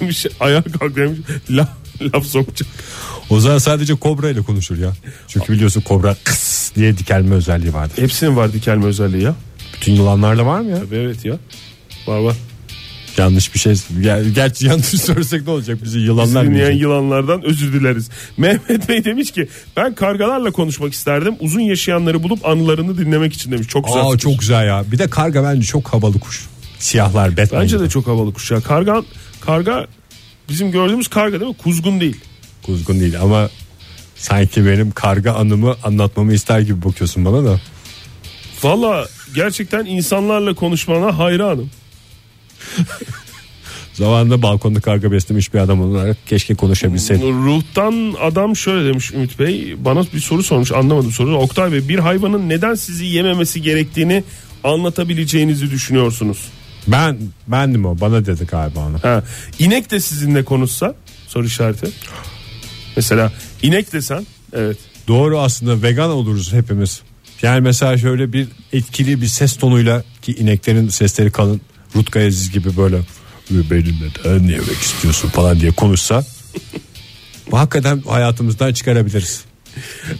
demiş 0.00 0.26
ayağa 0.40 0.62
kalk 0.62 0.96
demiş. 0.96 1.18
Laf, 1.50 1.68
laf 2.14 2.26
sokacak. 2.26 2.68
O 3.30 3.40
zaman 3.40 3.58
sadece 3.58 3.94
kobra 3.94 4.30
ile 4.30 4.40
konuşur 4.40 4.78
ya. 4.78 4.92
Çünkü 5.28 5.52
biliyorsun 5.52 5.80
kobra 5.80 6.16
kıs 6.24 6.74
diye 6.74 6.98
dikelme 6.98 7.34
özelliği 7.34 7.74
vardır. 7.74 8.02
Hepsinin 8.02 8.36
var 8.36 8.52
dikelme 8.52 8.84
özelliği 8.86 9.22
ya. 9.22 9.34
Bütün 9.76 9.92
yılanlarda 9.92 10.46
var 10.46 10.60
mı 10.60 10.70
ya? 10.70 10.76
Tabii 10.78 10.96
evet 10.96 11.24
ya. 11.24 11.34
Var 12.06 12.18
var. 12.18 12.36
Yanlış 13.18 13.54
bir 13.54 13.58
şey. 13.58 13.72
Ger- 13.72 14.30
Gerçi 14.34 14.66
yanlış 14.66 14.86
söylesek 15.02 15.46
ne 15.46 15.50
olacak? 15.50 15.78
Bizi 15.84 15.98
yılanlar 15.98 16.42
mı 16.44 16.50
Dinleyen 16.50 16.72
yılanlardan 16.72 17.42
özür 17.44 17.72
dileriz. 17.72 18.10
Mehmet 18.36 18.88
Bey 18.88 19.04
demiş 19.04 19.30
ki 19.30 19.48
ben 19.76 19.94
kargalarla 19.94 20.50
konuşmak 20.50 20.92
isterdim. 20.92 21.34
Uzun 21.40 21.60
yaşayanları 21.60 22.22
bulup 22.22 22.46
anılarını 22.46 22.98
dinlemek 22.98 23.32
için 23.32 23.52
demiş. 23.52 23.68
Çok 23.68 23.86
güzel. 23.86 24.00
Aa 24.02 24.10
fikir. 24.12 24.18
çok 24.22 24.38
güzel 24.38 24.66
ya. 24.66 24.84
Bir 24.92 24.98
de 24.98 25.10
karga 25.10 25.44
bence 25.44 25.66
çok 25.66 25.88
havalı 25.92 26.20
kuş. 26.20 26.46
Siyahlar 26.78 27.36
Batman. 27.36 27.62
Bence 27.62 27.76
gibi. 27.76 27.84
de 27.84 27.88
çok 27.90 28.06
havalı 28.06 28.32
kuş 28.32 28.50
ya. 28.50 28.60
Karga, 28.60 29.02
karga 29.40 29.86
bizim 30.48 30.70
gördüğümüz 30.70 31.08
karga 31.08 31.40
değil 31.40 31.50
mi? 31.50 31.56
Kuzgun 31.56 32.00
değil. 32.00 32.16
kuzgun 32.62 33.00
değil 33.00 33.20
ama 33.20 33.48
sanki 34.16 34.66
benim 34.66 34.90
karga 34.90 35.32
anımı 35.32 35.76
anlatmamı 35.84 36.32
ister 36.32 36.60
gibi 36.60 36.84
bakıyorsun 36.84 37.24
bana 37.24 37.44
da. 37.44 37.60
Valla 38.62 39.06
gerçekten 39.34 39.84
insanlarla 39.84 40.54
konuşmana 40.54 41.18
hayranım. 41.18 41.70
Zamanında 43.94 44.42
balkonda 44.42 44.80
karga 44.80 45.12
beslemiş 45.12 45.54
bir 45.54 45.58
adam 45.58 45.80
olarak 45.80 46.26
keşke 46.26 46.54
konuşabilseydim. 46.54 47.44
Ruhtan 47.44 48.14
adam 48.20 48.56
şöyle 48.56 48.88
demiş 48.88 49.12
Ümit 49.12 49.38
Bey. 49.38 49.74
Bana 49.84 50.02
bir 50.14 50.20
soru 50.20 50.42
sormuş 50.42 50.72
anlamadım 50.72 51.12
soruyu. 51.12 51.36
Oktay 51.36 51.72
Bey 51.72 51.88
bir 51.88 51.98
hayvanın 51.98 52.48
neden 52.48 52.74
sizi 52.74 53.04
yememesi 53.04 53.62
gerektiğini 53.62 54.24
anlatabileceğinizi 54.64 55.70
düşünüyorsunuz. 55.70 56.38
Ben 56.86 57.18
bendim 57.48 57.84
o 57.84 58.00
bana 58.00 58.26
dedi 58.26 58.46
galiba 58.46 58.80
onu. 58.80 58.98
Ha, 59.02 59.24
inek 59.58 59.90
de 59.90 60.00
sizinle 60.00 60.44
konuşsa 60.44 60.94
soru 61.28 61.46
işareti. 61.46 61.90
Mesela 62.96 63.32
inek 63.62 63.92
desen 63.92 64.26
evet. 64.52 64.76
Doğru 65.08 65.38
aslında 65.38 65.82
vegan 65.82 66.10
oluruz 66.10 66.52
hepimiz. 66.52 67.02
Yani 67.42 67.60
mesela 67.60 67.98
şöyle 67.98 68.32
bir 68.32 68.48
etkili 68.72 69.20
bir 69.22 69.26
ses 69.26 69.56
tonuyla 69.56 70.04
ki 70.22 70.32
ineklerin 70.32 70.88
sesleri 70.88 71.30
kalın 71.30 71.60
Rutka 71.96 72.20
Aziz 72.20 72.50
gibi 72.50 72.76
böyle 72.76 73.00
benim 73.50 73.96
neden 74.02 74.48
yemek 74.48 74.80
istiyorsun 74.80 75.28
falan 75.28 75.60
diye 75.60 75.70
konuşsa 75.70 76.24
hakikaten 77.50 78.02
hayatımızdan 78.08 78.72
çıkarabiliriz. 78.72 79.44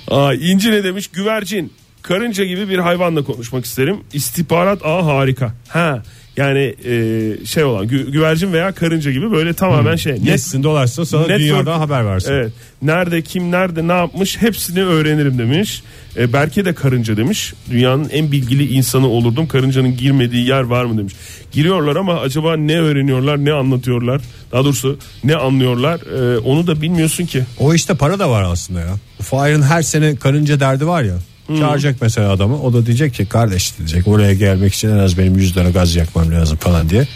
Aa, 0.08 0.34
İnci 0.34 0.70
ne 0.70 0.84
demiş? 0.84 1.08
Güvercin. 1.08 1.72
Karınca 2.02 2.44
gibi 2.44 2.68
bir 2.68 2.78
hayvanla 2.78 3.24
konuşmak 3.24 3.64
isterim. 3.64 3.96
İstihbarat 4.12 4.84
ağı 4.84 5.02
harika. 5.02 5.54
Ha 5.68 6.02
yani 6.36 6.74
e, 6.84 7.46
şey 7.46 7.64
olan 7.64 7.86
gü- 7.86 8.10
güvercin 8.10 8.52
veya 8.52 8.72
karınca 8.72 9.10
gibi 9.12 9.30
böyle 9.32 9.52
tamamen 9.54 9.96
şey. 9.96 10.12
Net, 10.12 10.22
Netsin 10.24 10.62
dolaşsın 10.62 11.04
sana 11.04 11.22
network- 11.26 11.38
dünyadan 11.38 11.78
haber 11.78 12.06
versin. 12.06 12.32
Evet. 12.32 12.52
Nerede 12.82 13.22
kim 13.22 13.50
nerede 13.50 13.88
ne 13.88 13.92
yapmış 13.92 14.42
hepsini 14.42 14.84
öğrenirim 14.84 15.38
demiş. 15.38 15.82
E, 16.16 16.32
Berke 16.32 16.64
de 16.64 16.74
karınca 16.74 17.16
demiş. 17.16 17.54
Dünyanın 17.70 18.08
en 18.12 18.32
bilgili 18.32 18.72
insanı 18.74 19.06
olurdum. 19.06 19.46
Karıncanın 19.48 19.96
girmediği 19.96 20.48
yer 20.48 20.62
var 20.62 20.84
mı 20.84 20.98
demiş. 20.98 21.14
Giriyorlar 21.52 21.96
ama 21.96 22.20
acaba 22.20 22.56
ne 22.56 22.80
öğreniyorlar 22.80 23.44
ne 23.44 23.52
anlatıyorlar. 23.52 24.20
Daha 24.52 24.64
doğrusu 24.64 24.98
ne 25.24 25.36
anlıyorlar 25.36 26.00
e, 26.34 26.38
onu 26.38 26.66
da 26.66 26.82
bilmiyorsun 26.82 27.26
ki. 27.26 27.42
O 27.58 27.74
işte 27.74 27.94
para 27.94 28.18
da 28.18 28.30
var 28.30 28.42
aslında 28.42 28.80
ya. 28.80 28.94
Fahir'in 29.22 29.62
her 29.62 29.82
sene 29.82 30.16
karınca 30.16 30.60
derdi 30.60 30.86
var 30.86 31.02
ya. 31.02 31.14
Çağıracak 31.48 31.96
mesela 32.02 32.30
adamı. 32.32 32.62
O 32.62 32.72
da 32.72 32.86
diyecek 32.86 33.14
ki 33.14 33.26
kardeş 33.26 33.78
diyecek 33.78 34.08
oraya 34.08 34.34
gelmek 34.34 34.74
için 34.74 34.88
en 34.88 34.98
az 34.98 35.18
benim 35.18 35.38
100 35.38 35.54
tane 35.54 35.70
gaz 35.70 35.94
yakmam 35.96 36.32
lazım 36.32 36.56
falan 36.56 36.90
diye. 36.90 37.08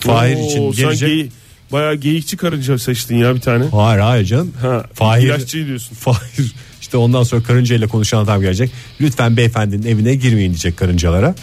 Fahir 0.00 0.36
Oo, 0.36 0.46
için 0.46 0.72
gelecek. 0.72 1.08
geyi- 1.08 1.30
bayağı 1.72 1.94
geyikçi 1.94 2.36
karınca 2.36 2.78
seçtin 2.78 3.16
ya 3.16 3.34
bir 3.34 3.40
tane. 3.40 3.64
Hayır 3.64 4.00
hayır 4.00 4.24
canım. 4.24 4.52
Ha, 4.60 4.84
Fahir, 4.94 5.26
ilaççı 5.26 5.66
diyorsun. 5.66 5.94
Fahir 6.00 6.52
işte 6.80 6.96
ondan 6.96 7.22
sonra 7.22 7.42
karınca 7.42 7.76
ile 7.76 7.86
konuşan 7.86 8.18
adam 8.24 8.40
gelecek. 8.40 8.70
Lütfen 9.00 9.36
beyefendinin 9.36 9.86
evine 9.86 10.14
girmeyin 10.14 10.50
diyecek 10.50 10.76
karıncalara. 10.76 11.34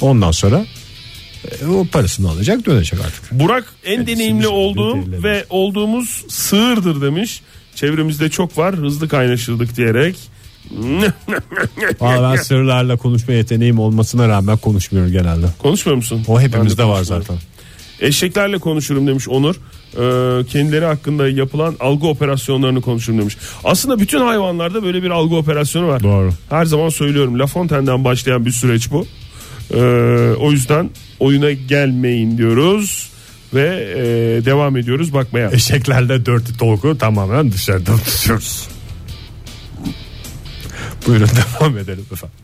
Ondan 0.00 0.30
sonra 0.30 0.66
e, 1.62 1.66
o 1.66 1.84
parasını 1.84 2.30
alacak 2.30 2.66
dönecek 2.66 3.00
artık. 3.00 3.32
Burak 3.32 3.64
en 3.84 3.96
Kendisi 3.96 4.16
deneyimli 4.16 4.48
olduğum 4.48 5.22
ve 5.22 5.44
olduğumuz 5.50 6.24
sığırdır 6.28 7.02
demiş. 7.02 7.40
Çevremizde 7.74 8.30
çok 8.30 8.58
var 8.58 8.76
hızlı 8.76 9.08
kaynaşırdık 9.08 9.76
diyerek. 9.76 10.16
Valla 12.00 12.32
ben 12.32 12.42
sırlarla 12.42 12.96
konuşma 12.96 13.34
yeteneğim 13.34 13.78
olmasına 13.78 14.28
rağmen 14.28 14.56
konuşmuyorum 14.56 15.12
genelde. 15.12 15.46
Konuşmuyor 15.58 15.96
musun? 15.96 16.24
O 16.28 16.40
hepimizde 16.40 16.82
de 16.82 16.84
var 16.84 17.02
zaten. 17.02 17.36
Eşeklerle 18.00 18.58
konuşurum 18.58 19.06
demiş 19.06 19.28
Onur. 19.28 19.54
Ee, 19.54 20.46
kendileri 20.46 20.84
hakkında 20.84 21.28
yapılan 21.28 21.76
algı 21.80 22.06
operasyonlarını 22.06 22.80
konuşurum 22.80 23.18
demiş. 23.18 23.36
Aslında 23.64 23.98
bütün 23.98 24.20
hayvanlarda 24.20 24.82
böyle 24.82 25.02
bir 25.02 25.10
algı 25.10 25.36
operasyonu 25.36 25.88
var. 25.88 26.02
Doğru. 26.02 26.30
Her 26.50 26.64
zaman 26.64 26.88
söylüyorum 26.88 27.38
La 27.38 27.46
Fontaine'den 27.46 28.04
başlayan 28.04 28.46
bir 28.46 28.50
süreç 28.50 28.90
bu. 28.90 29.06
Ee, 29.74 29.78
o 30.40 30.52
yüzden 30.52 30.90
oyuna 31.20 31.52
gelmeyin 31.52 32.38
diyoruz 32.38 33.10
ve 33.54 33.94
e, 33.96 34.04
devam 34.44 34.76
ediyoruz 34.76 35.14
bakmaya. 35.14 35.50
Eşeklerde 35.50 36.26
dörtlü 36.26 36.56
tolgu 36.56 36.98
tamamen 36.98 37.52
dışarıdan 37.52 37.98
tutuyoruz. 37.98 38.68
Buyurun 41.06 41.28
devam 41.60 41.78
edelim 41.78 42.06
efendim. 42.12 42.36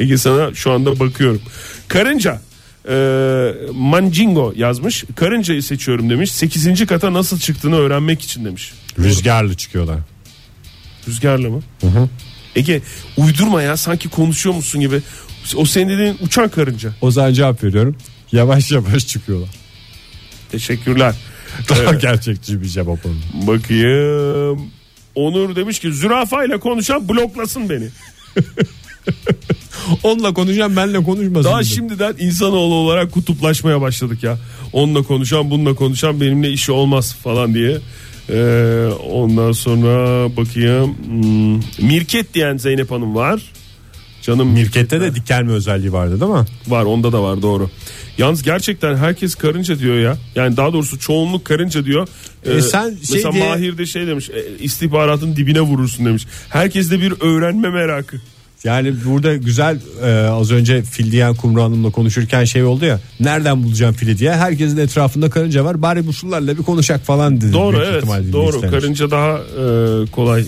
Ege 0.00 0.18
sana 0.18 0.54
şu 0.54 0.72
anda 0.72 0.98
bakıyorum. 1.00 1.40
Karınca 1.88 2.40
e, 2.88 2.94
Mancingo 3.72 4.52
yazmış. 4.56 5.04
Karıncayı 5.16 5.62
seçiyorum 5.62 6.10
demiş. 6.10 6.32
8. 6.32 6.86
kata 6.86 7.12
nasıl 7.12 7.38
çıktığını 7.38 7.76
öğrenmek 7.76 8.22
için 8.22 8.44
demiş. 8.44 8.72
Rüzgarlı 8.98 9.54
çıkıyorlar. 9.54 9.98
Rüzgarla 11.08 11.48
mı? 11.50 11.62
Ege 12.56 12.82
uydurma 13.16 13.62
ya 13.62 13.76
sanki 13.76 14.08
konuşuyor 14.08 14.54
musun 14.56 14.80
gibi. 14.80 15.00
O 15.56 15.64
senin 15.64 15.88
dediğin 15.88 16.16
uçan 16.20 16.48
karınca. 16.48 16.90
O 17.00 17.10
zaman 17.10 17.32
cevap 17.32 17.64
veriyorum. 17.64 17.96
Yavaş 18.32 18.72
yavaş 18.72 19.06
çıkıyorlar. 19.06 19.48
Teşekkürler. 20.52 21.14
Daha 21.68 21.94
gerçekçi 21.94 22.62
bir 22.62 22.66
cevap 22.68 23.06
oldu. 23.06 23.16
Bakayım. 23.46 24.70
Onur 25.16 25.56
demiş 25.56 25.78
ki 25.78 25.92
zürafayla 25.92 26.58
konuşan 26.60 27.08
bloklasın 27.08 27.68
beni. 27.68 27.88
Onunla 30.02 30.34
konuşan 30.34 30.76
benle 30.76 31.02
konuşmasın. 31.02 31.44
Daha 31.50 31.60
dedim. 31.60 31.70
şimdiden 31.74 32.14
insanoğlu 32.18 32.74
olarak 32.74 33.12
kutuplaşmaya 33.12 33.80
başladık 33.80 34.22
ya. 34.22 34.38
Onunla 34.72 35.02
konuşan 35.02 35.50
bununla 35.50 35.74
konuşan 35.74 36.20
benimle 36.20 36.50
işi 36.50 36.72
olmaz 36.72 37.16
falan 37.22 37.54
diye. 37.54 37.78
Ee, 38.30 38.88
ondan 39.10 39.52
sonra 39.52 39.96
bakayım. 40.36 40.96
Hmm, 41.06 41.88
Mirket 41.88 42.34
diyen 42.34 42.56
Zeynep 42.56 42.90
Hanım 42.90 43.14
var. 43.14 43.42
Canım 44.22 44.48
Mirkette 44.48 45.00
de 45.00 45.14
dikelme 45.14 45.52
özelliği 45.52 45.92
vardı 45.92 46.20
değil 46.20 46.32
mi? 46.32 46.44
var 46.68 46.84
onda 46.84 47.12
da 47.12 47.22
var 47.22 47.42
doğru. 47.42 47.70
Yalnız 48.18 48.42
gerçekten 48.42 48.96
herkes 48.96 49.34
karınca 49.34 49.78
diyor 49.78 49.96
ya. 49.96 50.16
Yani 50.34 50.56
daha 50.56 50.72
doğrusu 50.72 50.98
çoğunluk 50.98 51.44
karınca 51.44 51.84
diyor. 51.84 52.08
E 52.52 52.62
sen 52.62 52.88
şey 52.88 52.96
mesela 53.12 53.32
diye- 53.32 53.48
Mahir 53.48 53.78
de 53.78 53.86
şey 53.86 54.06
demiş. 54.06 54.30
e, 54.30 54.64
istihbaratın 54.64 55.36
dibine 55.36 55.60
vurursun 55.60 56.06
demiş. 56.06 56.26
Herkes 56.48 56.90
de 56.90 57.00
bir 57.00 57.14
öğrenme 57.20 57.70
merakı. 57.70 58.16
Yani 58.64 58.94
burada 59.04 59.36
güzel 59.36 59.78
e, 60.04 60.10
az 60.28 60.50
önce 60.52 60.82
fil 60.82 61.12
diyen 61.12 61.34
Kumru 61.34 61.62
Hanım'la 61.62 61.90
konuşurken 61.90 62.44
şey 62.44 62.64
oldu 62.64 62.84
ya. 62.84 63.00
Nereden 63.20 63.62
bulacağım 63.64 63.94
fili 63.94 64.18
diye. 64.18 64.32
Herkesin 64.32 64.76
etrafında 64.76 65.30
karınca 65.30 65.64
var. 65.64 65.82
Bari 65.82 66.06
bu 66.06 66.12
sularla 66.12 66.58
bir 66.58 66.62
konuşak 66.62 67.04
falan 67.04 67.40
dedi. 67.40 67.52
Doğru 67.52 67.82
evet 67.84 68.04
doğru 68.32 68.60
karınca 68.60 69.10
daha 69.10 69.32
e, 69.38 70.06
kolay. 70.10 70.44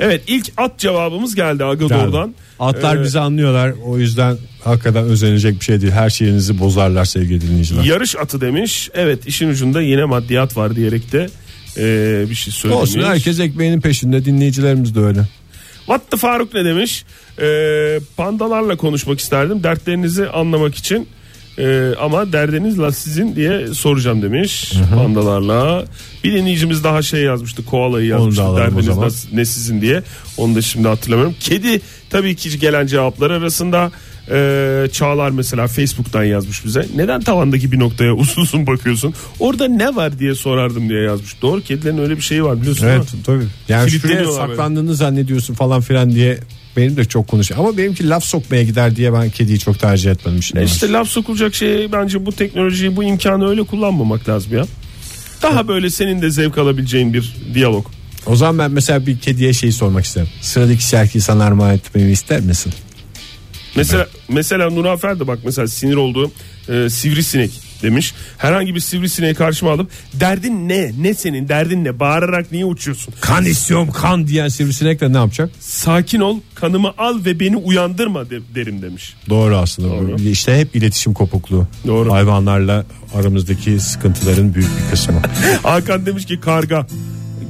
Evet 0.00 0.22
ilk 0.26 0.46
at 0.56 0.78
cevabımız 0.78 1.34
geldi 1.34 1.64
Agado'dan. 1.64 2.34
Atlar 2.60 2.96
Ee, 2.96 3.02
bizi 3.02 3.20
anlıyorlar. 3.20 3.74
O 3.86 3.98
yüzden 3.98 4.36
hakikaten 4.64 5.04
özenecek 5.04 5.60
bir 5.60 5.64
şey 5.64 5.80
değil. 5.80 5.92
Her 5.92 6.10
şeyinizi 6.10 6.58
bozarlar 6.60 7.04
sevgili 7.04 7.40
dinleyiciler. 7.40 7.84
Yarış 7.84 8.16
atı 8.16 8.40
demiş. 8.40 8.90
Evet 8.94 9.26
işin 9.26 9.48
ucunda 9.48 9.82
yine 9.82 10.04
maddiyat 10.04 10.56
var 10.56 10.76
diyerek 10.76 11.12
de 11.12 11.28
e, 11.76 12.24
bir 12.30 12.34
şey 12.34 12.52
söylemiş. 12.52 12.82
Olsun 12.82 13.02
herkes 13.02 13.40
ekmeğinin 13.40 13.80
peşinde 13.80 14.24
dinleyicilerimiz 14.24 14.94
de 14.94 15.00
öyle. 15.00 15.20
What 15.86 16.10
the 16.10 16.16
Faruk 16.16 16.54
ne 16.54 16.64
demiş? 16.64 17.04
E, 17.40 17.46
pandalarla 18.16 18.76
konuşmak 18.76 19.20
isterdim 19.20 19.62
dertlerinizi 19.62 20.28
anlamak 20.28 20.74
için. 20.74 21.08
E, 21.58 21.94
ama 22.00 22.32
derdiniz 22.32 22.78
la 22.78 22.92
sizin 22.92 23.36
diye 23.36 23.66
soracağım 23.74 24.22
demiş 24.22 24.72
pandalarla. 24.94 25.84
Bir 26.24 26.32
dinleyicimiz 26.32 26.84
daha 26.84 27.02
şey 27.02 27.20
yazmıştı 27.22 27.64
koalayı 27.64 28.06
yazmıştı 28.06 28.42
derdiniz 28.56 28.88
la- 28.88 29.36
ne 29.36 29.44
sizin 29.44 29.80
diye. 29.80 30.02
Onu 30.36 30.54
da 30.54 30.62
şimdi 30.62 30.88
hatırlamıyorum. 30.88 31.34
Kedi 31.40 31.80
tabii 32.10 32.36
ki 32.36 32.58
gelen 32.58 32.86
cevaplar 32.86 33.30
arasında 33.30 33.90
e, 34.30 34.88
Çağlar 34.92 35.30
mesela 35.30 35.66
Facebook'tan 35.66 36.24
yazmış 36.24 36.64
bize. 36.64 36.86
Neden 36.96 37.20
tavandaki 37.20 37.72
bir 37.72 37.78
noktaya 37.78 38.12
uzun 38.14 38.42
uzun 38.42 38.66
bakıyorsun? 38.66 39.14
Orada 39.40 39.68
ne 39.68 39.96
var 39.96 40.18
diye 40.18 40.34
sorardım 40.34 40.88
diye 40.88 41.00
yazmış. 41.02 41.42
Doğru 41.42 41.60
kedilerin 41.60 41.98
öyle 41.98 42.16
bir 42.16 42.22
şeyi 42.22 42.44
var 42.44 42.60
biliyorsun 42.60 42.86
Evet 42.86 43.02
tabii. 43.26 43.44
Yani 43.68 43.90
şuraya 43.90 44.24
saklandığını 44.32 44.94
zannediyorsun 44.94 45.54
falan 45.54 45.80
filan 45.80 46.10
diye 46.10 46.38
benim 46.76 46.96
de 46.96 47.04
çok 47.04 47.28
konuşuyor. 47.28 47.60
Ama 47.60 47.76
benimki 47.76 48.08
laf 48.08 48.24
sokmaya 48.24 48.62
gider 48.62 48.96
diye 48.96 49.12
ben 49.12 49.30
kediyi 49.30 49.58
çok 49.58 49.78
tercih 49.78 50.10
etmedim 50.10 50.42
şimdi. 50.42 50.60
E 50.60 50.64
İşte 50.64 50.92
laf 50.92 51.08
sokulacak 51.08 51.54
şey 51.54 51.92
bence 51.92 52.26
bu 52.26 52.32
teknolojiyi 52.32 52.96
bu 52.96 53.04
imkanı 53.04 53.48
öyle 53.48 53.62
kullanmamak 53.62 54.28
lazım 54.28 54.56
ya. 54.56 54.64
Daha 55.42 55.68
böyle 55.68 55.90
senin 55.90 56.22
de 56.22 56.30
zevk 56.30 56.58
alabileceğin 56.58 57.14
bir 57.14 57.36
diyalog. 57.54 57.86
O 58.26 58.36
zaman 58.36 58.58
ben 58.58 58.70
mesela 58.70 59.06
bir 59.06 59.18
kediye 59.18 59.52
şey 59.52 59.72
sormak 59.72 60.04
isterim. 60.04 60.28
Sıradaki 60.40 60.88
şarkıyı 60.88 61.22
sana 61.22 61.44
armağan 61.44 61.74
etmemi 61.74 62.10
ister 62.10 62.40
misin? 62.40 62.72
Mesela 63.76 64.06
mesela 64.28 64.70
Nurafer 64.70 65.20
de 65.20 65.26
bak 65.26 65.38
mesela 65.44 65.68
sinir 65.68 65.94
olduğu 65.94 66.30
e, 66.68 66.90
sivrisinek 66.90 67.50
demiş. 67.82 68.14
Herhangi 68.38 68.74
bir 68.74 68.80
sivrisineği 68.80 69.34
karşıma 69.34 69.72
alıp 69.72 69.90
derdin 70.14 70.68
ne? 70.68 70.92
Ne 71.00 71.14
senin 71.14 71.48
derdin 71.48 71.84
ne? 71.84 72.00
Bağırarak 72.00 72.52
niye 72.52 72.64
uçuyorsun? 72.64 73.14
Kan 73.20 73.44
istiyorum 73.44 73.88
kan 73.92 74.26
diyen 74.26 74.48
sivrisinek 74.48 75.00
de 75.00 75.12
ne 75.12 75.16
yapacak? 75.16 75.50
Sakin 75.60 76.20
ol 76.20 76.40
kanımı 76.54 76.92
al 76.98 77.24
ve 77.24 77.40
beni 77.40 77.56
uyandırma 77.56 78.30
de- 78.30 78.54
derim 78.54 78.82
demiş. 78.82 79.14
Doğru 79.28 79.56
aslında. 79.56 79.88
Doğru. 79.88 80.16
İşte 80.20 80.58
hep 80.60 80.76
iletişim 80.76 81.14
kopukluğu. 81.14 81.66
Doğru. 81.86 82.12
Hayvanlarla 82.12 82.84
aramızdaki 83.14 83.80
sıkıntıların 83.80 84.54
büyük 84.54 84.68
bir 84.84 84.90
kısmı. 84.90 85.22
Hakan 85.62 86.06
demiş 86.06 86.24
ki 86.26 86.40
karga 86.40 86.86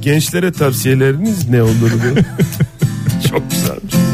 gençlere 0.01 0.51
tavsiyeleriniz 0.51 1.49
ne 1.49 1.63
olurdu? 1.63 2.21
Çok 3.29 3.51
güzelmiş. 3.51 4.08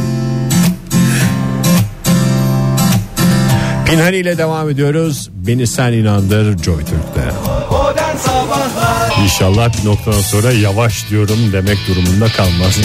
Pinhani 3.86 4.18
ile 4.18 4.38
devam 4.38 4.70
ediyoruz. 4.70 5.30
Beni 5.34 5.68
sen 5.68 5.94
inandır 5.94 6.64
Joy 6.64 6.78
Türk'te. 6.78 7.32
İnşallah 9.24 9.82
bir 9.82 9.86
noktadan 9.90 10.22
sonra 10.22 10.52
yavaş 10.52 11.10
diyorum 11.10 11.40
demek 11.54 11.78
durumunda 11.88 12.28
kalmaz. 12.28 12.80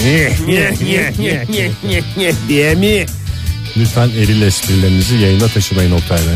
diye 2.48 2.74
mi? 2.74 3.06
Lütfen 3.76 4.08
eril 4.08 4.42
esprilerinizi 4.42 5.14
yayına 5.16 5.48
taşımayın 5.48 5.92
Oktay'la. 5.92 6.32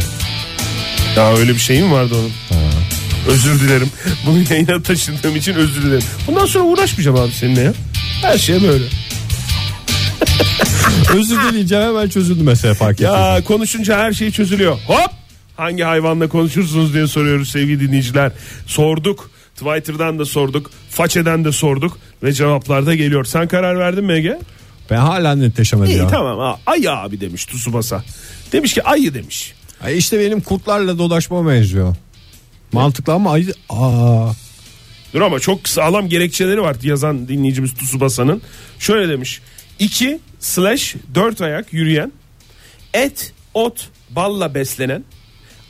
Ya 1.17 1.37
öyle 1.37 1.55
bir 1.55 1.59
şeyim 1.59 1.93
vardı 1.93 2.15
onun. 2.19 2.31
Özür 3.29 3.61
dilerim. 3.61 3.91
Bunu 4.27 4.39
yayına 4.51 4.83
taşıdığım 4.83 5.37
için 5.37 5.55
özür 5.55 5.83
dilerim. 5.83 6.05
Bundan 6.27 6.47
sonra 6.47 6.65
uğraşmayacağım 6.65 7.17
abi 7.19 7.33
seninle 7.33 7.61
ya. 7.61 7.73
Her 8.23 8.39
şey 8.39 8.63
böyle. 8.63 8.85
Özür 11.15 11.37
dileyeceğim 11.43 11.85
hemen 11.85 12.09
çözüldü 12.09 12.43
mesela 12.45 12.75
fark 12.75 12.93
ettim. 13.01 13.07
Ya 13.15 13.45
konuşunca 13.45 13.99
her 13.99 14.13
şey 14.13 14.31
çözülüyor. 14.31 14.79
Hop! 14.87 15.11
Hangi 15.57 15.83
hayvanla 15.83 16.29
konuşursunuz 16.29 16.95
diye 16.95 17.07
soruyoruz 17.07 17.49
sevgili 17.51 17.81
dinleyiciler. 17.81 18.33
Sorduk. 18.67 19.31
Twitter'dan 19.57 20.19
da 20.19 20.25
sorduk. 20.25 20.71
Façeden 20.91 21.45
de 21.45 21.53
sorduk. 21.53 21.99
Ve 22.23 22.33
cevaplar 22.33 22.87
da 22.87 22.95
geliyor. 22.95 23.25
Sen 23.25 23.49
karar 23.49 23.79
verdin 23.79 24.05
mi 24.05 24.13
Ege? 24.13 24.39
Ben 24.91 24.97
hala 24.97 25.35
netleşemedim 25.37 25.93
İyi 25.93 25.99
ya. 25.99 26.09
tamam. 26.09 26.39
Ha, 26.39 26.59
ayı 26.67 26.93
abi 26.93 27.21
demiş 27.21 27.45
Tsubasa. 27.45 28.05
Demiş 28.53 28.75
ki 28.75 28.83
ayı 28.83 29.15
demiş. 29.15 29.55
Ay 29.85 29.99
işte 29.99 30.21
benim 30.21 30.41
kurtlarla 30.41 30.99
dolaşma 30.99 31.49
benziyor. 31.49 31.97
Mantıklı 32.73 33.13
ama 33.13 33.33
ayı... 33.33 33.53
Aa, 33.71 34.31
Dur 35.15 35.21
ama 35.21 35.41
çok 35.41 35.69
sağlam 35.69 36.09
gerekçeleri 36.09 36.63
var 36.63 36.77
yazan 36.83 37.29
dinleyicimiz 37.29 37.75
Tsubasa'nın. 37.75 38.43
Şöyle 38.79 39.13
demiş. 39.13 39.41
2 39.79 40.21
slash 40.41 40.95
4 41.15 41.41
ayak 41.41 41.73
yürüyen, 41.73 42.13
et, 42.95 43.33
ot, 43.55 43.89
balla 44.11 44.55
beslenen, 44.55 45.05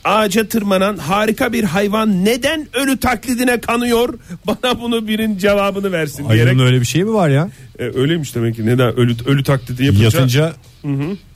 ağaca 0.05 0.49
tırmanan 0.49 0.97
harika 0.97 1.53
bir 1.53 1.65
hayvan 1.65 2.25
neden 2.25 2.69
ölü 2.73 2.97
taklidine 2.97 3.61
kanıyor? 3.61 4.19
Bana 4.47 4.81
bunu 4.81 5.09
birin 5.09 5.39
cevabını 5.39 5.93
versin 5.93 6.29
diyerek. 6.29 6.47
ayının 6.49 6.67
öyle 6.67 6.81
bir 6.81 6.87
şey 6.87 7.05
mi 7.05 7.13
var 7.15 7.29
ya? 7.29 7.51
E, 7.79 7.85
öyleymiş 7.85 8.35
demek 8.35 8.57
ki 8.57 8.67
neden 8.67 8.97
ölü, 8.97 9.17
ölü 9.27 9.43
taklidi 9.45 9.85
yapınca. 9.85 10.05
Yatınca 10.05 10.53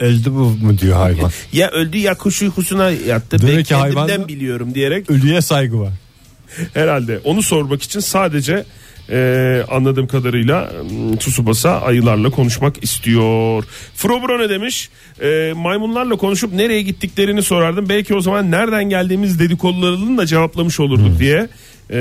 elde 0.00 0.32
bu 0.32 0.38
mu 0.38 0.78
diyor 0.78 0.96
hayvan. 0.96 1.30
Ya 1.52 1.70
öldü 1.70 1.96
ya 1.98 2.14
kuş 2.14 2.42
uykusuna 2.42 2.90
yattı. 2.90 3.42
Demek 3.42 3.56
ben 3.56 3.62
ki 3.62 3.74
hayvan 3.74 4.28
biliyorum 4.28 4.74
diyerek 4.74 5.10
Ölüye 5.10 5.40
saygı 5.40 5.80
var. 5.80 5.92
Herhalde 6.74 7.20
onu 7.24 7.42
sormak 7.42 7.82
için 7.82 8.00
sadece 8.00 8.64
e, 9.10 9.62
anladığım 9.70 10.06
kadarıyla 10.06 10.72
Tsubasa 11.20 11.80
ayılarla 11.80 12.30
konuşmak 12.30 12.84
istiyor. 12.84 13.64
Frobro 13.94 14.38
ne 14.38 14.48
demiş? 14.48 14.90
E, 15.22 15.52
maymunlarla 15.56 16.16
konuşup 16.16 16.52
nereye 16.52 16.82
gittiklerini 16.82 17.42
sorardım. 17.42 17.88
Belki 17.88 18.14
o 18.14 18.20
zaman 18.20 18.50
nereden 18.50 18.84
geldiğimiz 18.84 19.38
dedikodularını 19.38 20.18
da 20.18 20.26
cevaplamış 20.26 20.80
olurduk 20.80 21.18
diye 21.18 21.48
e, 21.90 21.98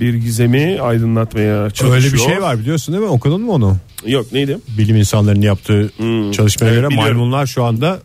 bir 0.00 0.14
gizemi 0.14 0.78
aydınlatmaya 0.82 1.70
çalışıyor. 1.70 1.94
Öyle 1.94 2.12
bir 2.12 2.18
şey 2.32 2.42
var 2.42 2.58
biliyorsun 2.58 2.94
değil 2.94 3.04
mi? 3.04 3.10
Okudun 3.10 3.40
mu 3.40 3.52
onu? 3.52 3.76
Yok 4.06 4.32
neydi? 4.32 4.58
Bilim 4.78 4.96
insanlarının 4.96 5.42
yaptığı 5.42 5.90
çalışmaya 6.32 6.66
Evet, 6.66 6.76
göre 6.80 6.88
biliyorum. 6.88 6.96
maymunlar 7.16 7.46
şu 7.46 7.64
anda 7.64 7.98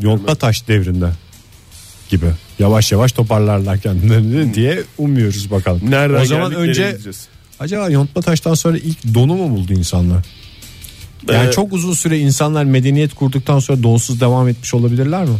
yontma 0.00 0.34
taş 0.34 0.68
devrinde 0.68 1.08
gibi. 2.10 2.26
Yavaş 2.58 2.92
yavaş 2.92 3.12
toparlarlar 3.12 3.78
kendilerini 3.78 4.54
diye 4.54 4.82
umuyoruz 4.98 5.50
bakalım. 5.50 5.80
Nereden 5.88 6.20
o 6.20 6.24
zaman 6.24 6.54
önce 6.54 6.90
gideceğiz? 6.90 7.28
Acaba 7.60 7.90
yontma 7.90 8.22
taştan 8.22 8.54
sonra 8.54 8.78
ilk 8.78 9.14
donu 9.14 9.34
mu 9.34 9.56
buldu 9.56 9.72
insanlar? 9.72 10.24
Yani 11.32 11.48
Ee, 11.48 11.52
çok 11.52 11.72
uzun 11.72 11.92
süre 11.92 12.18
insanlar 12.18 12.64
medeniyet 12.64 13.14
kurduktan 13.14 13.58
sonra 13.58 13.82
donsuz 13.82 14.20
devam 14.20 14.48
etmiş 14.48 14.74
olabilirler 14.74 15.24
mi? 15.24 15.36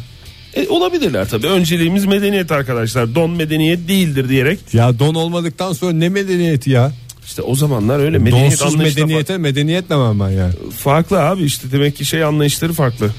E, 0.55 0.69
olabilirler 0.69 1.29
tabii. 1.29 1.47
Önceliğimiz 1.47 2.05
medeniyet 2.05 2.53
arkadaşlar. 2.53 3.15
Don 3.15 3.31
medeniyet 3.31 3.89
değildir 3.89 4.29
diyerek. 4.29 4.59
Ya 4.73 4.99
don 4.99 5.15
olmadıktan 5.15 5.73
sonra 5.73 5.93
ne 5.93 6.09
medeniyeti 6.09 6.71
ya? 6.71 6.93
İşte 7.27 7.43
o 7.43 7.55
zamanlar 7.55 7.99
öyle 7.99 8.19
medeniyet 8.19 8.61
Donsuz 8.61 8.75
medeniyete 8.75 9.39
medeniyet 9.39 9.91
demem 9.91 10.21
ben 10.21 10.31
yani. 10.31 10.53
Farklı 10.79 11.23
abi 11.23 11.43
işte 11.43 11.73
demek 11.73 11.97
ki 11.97 12.05
şey 12.05 12.25
anlayışları 12.25 12.73
farklı. 12.73 13.11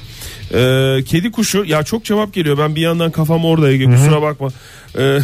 Ee, 0.54 1.04
kedi 1.06 1.30
kuşu 1.32 1.64
ya 1.64 1.82
çok 1.82 2.04
cevap 2.04 2.34
geliyor 2.34 2.58
ben 2.58 2.76
bir 2.76 2.80
yandan 2.80 3.10
kafam 3.10 3.44
orada 3.44 3.70
Ege 3.70 3.84
kusura 3.84 4.22
bakma. 4.22 4.48
Ee, 4.98 5.18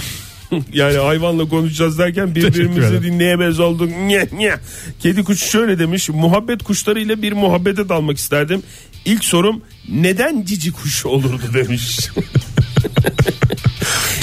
yani 0.73 0.97
hayvanla 0.97 1.49
konuşacağız 1.49 1.99
derken 1.99 2.35
birbirimizi 2.35 3.03
dinleyemez 3.03 3.61
olduk. 3.61 3.91
Nye, 3.91 4.29
nye. 4.33 4.55
Kedi 5.01 5.25
kuşu 5.25 5.47
şöyle 5.47 5.79
demiş 5.79 6.09
muhabbet 6.09 6.63
kuşlarıyla 6.63 7.23
bir 7.23 7.33
muhabbete 7.33 7.89
dalmak 7.89 8.17
isterdim. 8.17 8.63
İlk 9.05 9.25
sorum 9.25 9.63
neden 9.89 10.45
cici 10.45 10.73
kuş 10.73 11.07
olurdu 11.07 11.43
demiş. 11.55 11.99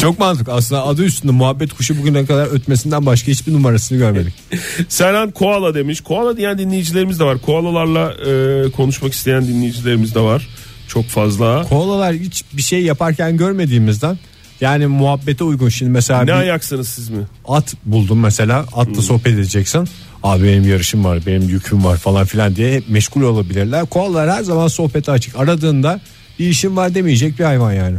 Çok 0.02 0.20
mantıklı. 0.20 0.54
Aslında 0.54 0.86
adı 0.86 1.04
üstünde 1.04 1.32
muhabbet 1.32 1.74
kuşu 1.74 1.98
bugüne 1.98 2.26
kadar 2.26 2.48
ötmesinden 2.48 3.06
başka 3.06 3.32
hiçbir 3.32 3.54
numarasını 3.54 3.98
görmedik. 3.98 4.34
Serhan 4.89 5.32
koala 5.32 5.76
demiş. 5.76 6.02
Koala 6.02 6.38
diyen 6.38 6.58
dinleyicilerimiz 6.58 7.20
de 7.20 7.24
var. 7.24 7.42
Koalalarla 7.42 8.13
e, 8.13 8.72
konuşmak 8.72 9.13
isteyen 9.13 9.48
dinleyicilerimiz 9.48 10.15
de 10.15 10.20
var. 10.20 10.48
Çok 10.88 11.06
fazla. 11.06 11.63
Koalalar 11.63 12.15
hiç 12.15 12.44
bir 12.54 12.62
şey 12.62 12.84
yaparken 12.84 13.38
görmediğimizden 13.38 14.18
yani 14.62 14.88
muhabbete 14.88 15.43
uygun. 15.43 15.69
Şimdi 15.69 15.91
mesela 15.91 16.22
Ne 16.24 16.34
ayaksınız 16.34 16.89
siz 16.89 17.10
mi? 17.10 17.24
at 17.48 17.76
buldum 17.86 18.19
mesela 18.19 18.65
atla 18.74 19.02
sohbet 19.02 19.34
edeceksin. 19.34 19.88
Abi 20.24 20.43
benim 20.43 20.69
yarışım 20.69 21.04
var 21.06 21.19
benim 21.26 21.50
yüküm 21.50 21.84
var 21.86 21.98
falan 21.98 22.26
filan 22.26 22.56
diye 22.56 22.76
hep 22.76 22.89
meşgul 22.89 23.22
olabilirler. 23.22 23.86
Koalalar 23.86 24.30
her 24.32 24.43
zaman 24.43 24.67
sohbete 24.67 25.12
açık. 25.12 25.36
Aradığında 25.39 26.00
bir 26.39 26.48
işim 26.50 26.78
var 26.78 26.95
demeyecek 26.95 27.39
bir 27.39 27.43
hayvan 27.43 27.74
yani. 27.74 27.98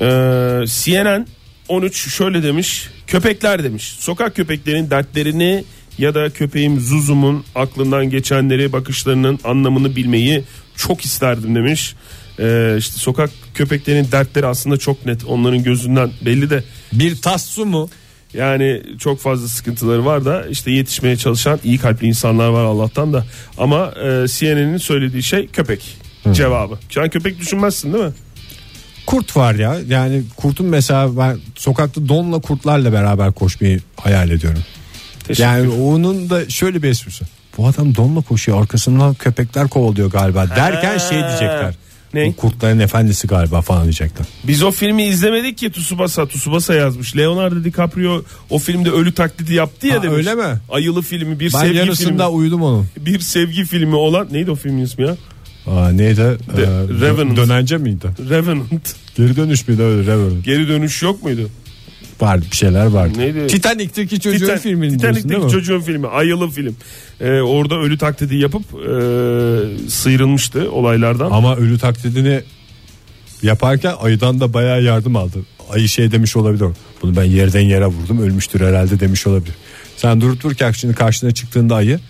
Ee, 0.00 0.64
CNN 0.66 1.26
13 1.68 2.14
şöyle 2.14 2.42
demiş. 2.42 2.88
Köpekler 3.06 3.64
demiş. 3.64 3.96
Sokak 3.98 4.36
köpeklerinin 4.36 4.90
dertlerini 4.90 5.64
ya 5.98 6.14
da 6.14 6.30
köpeğim 6.30 6.80
Zuzum'un 6.80 7.44
aklından 7.54 8.10
geçenleri 8.10 8.72
bakışlarının 8.72 9.38
anlamını 9.44 9.96
bilmeyi 9.96 10.44
çok 10.76 11.04
isterdim 11.04 11.54
demiş. 11.54 11.94
Ee, 12.38 12.74
işte 12.78 12.96
sokak 12.98 13.30
köpeklerinin 13.54 14.12
dertleri 14.12 14.46
aslında 14.46 14.76
çok 14.76 15.06
net 15.06 15.24
onların 15.24 15.62
gözünden 15.62 16.10
belli 16.24 16.50
de 16.50 16.64
Bir 16.92 17.16
tas 17.16 17.44
su 17.44 17.64
mu? 17.66 17.90
yani 18.34 18.82
çok 18.98 19.20
fazla 19.20 19.48
sıkıntıları 19.48 20.04
var 20.04 20.24
da 20.24 20.46
işte 20.46 20.70
yetişmeye 20.70 21.16
çalışan 21.16 21.60
iyi 21.64 21.78
kalpli 21.78 22.06
insanlar 22.06 22.48
var 22.48 22.64
Allah'tan 22.64 23.12
da 23.12 23.24
ama 23.58 23.92
e, 23.96 24.28
CNN'in 24.28 24.76
söylediği 24.76 25.22
şey 25.22 25.46
köpek 25.46 25.96
cevabı. 26.32 26.78
Sen 26.90 27.08
köpek 27.08 27.40
düşünmezsin 27.40 27.92
değil 27.92 28.04
mi? 28.04 28.12
Kurt 29.06 29.36
var 29.36 29.54
ya 29.54 29.76
yani 29.88 30.22
kurtun 30.36 30.66
mesela 30.66 31.16
ben 31.18 31.38
sokakta 31.54 32.08
donla 32.08 32.38
kurtlarla 32.40 32.92
beraber 32.92 33.32
koşmayı 33.32 33.80
hayal 34.00 34.30
ediyorum. 34.30 34.62
Teşekkür 35.24 35.42
Yani 35.42 35.68
onun 35.68 36.30
da 36.30 36.48
şöyle 36.48 36.82
bir 36.82 36.88
esprisi. 36.88 37.24
Bu 37.58 37.66
adam 37.68 37.94
donla 37.94 38.20
koşuyor 38.20 38.60
arkasından 38.60 39.14
köpekler 39.14 39.68
kovalıyor 39.68 40.10
galiba 40.10 40.50
derken 40.50 40.98
şey 40.98 41.18
diyecekler. 41.18 41.74
Ne? 42.14 42.26
Bu 42.26 42.36
kurtların 42.36 42.78
efendisi 42.78 43.26
galiba 43.26 43.60
falan 43.60 43.82
diyecekler. 43.82 44.26
Biz 44.44 44.62
o 44.62 44.70
filmi 44.70 45.04
izlemedik 45.06 45.58
ki 45.58 45.72
Tsubasa. 45.72 46.28
Tsubasa 46.28 46.74
yazmış. 46.74 47.16
Leonardo 47.16 47.64
DiCaprio 47.64 48.22
o 48.50 48.58
filmde 48.58 48.90
ölü 48.90 49.12
taklidi 49.14 49.54
yaptı 49.54 49.86
ya 49.86 49.98
Ha, 49.98 50.02
demiş. 50.02 50.16
öyle 50.16 50.34
mi? 50.34 50.58
Ayılı 50.70 51.02
filmi 51.02 51.40
bir 51.40 51.52
Ben 51.52 51.58
sevgi 51.58 51.76
yarısında 51.78 52.24
filmi. 52.26 52.36
uyudum 52.38 52.62
onun. 52.62 52.86
Bir 53.00 53.20
sevgi 53.20 53.64
filmi 53.64 53.94
olan 53.94 54.28
neydi 54.32 54.50
o 54.50 54.54
filmin 54.54 54.82
ismi 54.82 55.04
ya? 55.06 55.16
Aa, 55.66 55.88
neydi? 55.90 56.20
Ee, 56.20 56.62
Revenant. 57.00 57.36
dönence 57.36 57.76
miydi? 57.78 58.06
Revenant. 58.30 58.94
Geri 59.16 59.36
dönüş 59.36 59.68
müydü 59.68 59.82
öyle 59.82 60.12
Revenant? 60.12 60.44
Geri 60.44 60.68
dönüş 60.68 61.02
yok 61.02 61.22
muydu? 61.22 61.48
Vardı 62.20 62.44
bir 62.50 62.56
şeyler 62.56 62.86
vardı. 62.86 63.18
Neydi? 63.18 63.46
Titanic'teki 63.46 64.20
çocuğun 64.20 64.46
Titan- 64.46 64.58
filmini 64.58 64.92
Titanic'teki 64.92 65.48
çocuğun 65.48 65.80
filmi. 65.80 66.06
Ayılı 66.06 66.50
film. 66.50 66.76
Ee, 67.20 67.40
orada 67.40 67.74
ölü 67.78 67.98
taklidi 67.98 68.36
yapıp 68.36 68.62
e, 68.62 68.86
sıyrılmıştı 69.90 70.72
olaylardan. 70.72 71.30
Ama 71.30 71.56
ölü 71.56 71.78
taklidini 71.78 72.40
yaparken 73.42 73.94
ayıdan 74.00 74.40
da 74.40 74.52
bayağı 74.54 74.82
yardım 74.82 75.16
aldı. 75.16 75.38
Ayı 75.70 75.88
şey 75.88 76.12
demiş 76.12 76.36
olabilir. 76.36 76.66
Bunu 77.02 77.16
ben 77.16 77.24
yerden 77.24 77.60
yere 77.60 77.86
vurdum 77.86 78.22
ölmüştür 78.22 78.60
herhalde 78.60 79.00
demiş 79.00 79.26
olabilir. 79.26 79.54
Sen 79.96 80.20
durup 80.20 80.42
dururken 80.42 80.70
şimdi 80.72 80.94
karşına 80.94 81.30
çıktığında 81.30 81.74
ayı 81.74 82.00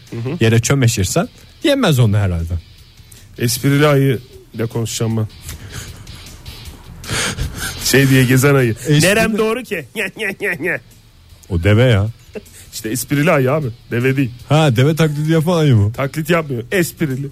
yere 0.40 0.58
çömeşirsen 0.60 1.28
yemez 1.64 1.98
onu 1.98 2.16
herhalde. 2.16 2.54
Esprili 3.38 3.86
ayı 3.86 4.18
ile 4.54 4.66
konuşacağım 4.66 5.16
ben. 5.16 5.26
şey 7.84 8.08
diye 8.10 8.24
gezen 8.24 8.54
ayı. 8.54 8.72
Espri- 8.72 9.02
Nerem 9.02 9.38
doğru 9.38 9.62
ki? 9.62 9.84
O 11.48 11.62
deve 11.62 11.82
ya. 11.82 12.06
İşte 12.72 12.88
esprili 12.88 13.30
ayı 13.30 13.52
abi. 13.52 13.66
Deve 13.90 14.16
değil. 14.16 14.30
Ha 14.48 14.76
deve 14.76 14.96
taklidi 14.96 15.32
yapan 15.32 15.58
ayı 15.58 15.76
mı? 15.76 15.92
Taklit 15.92 16.30
yapmıyor. 16.30 16.64
Esprili. 16.72 17.28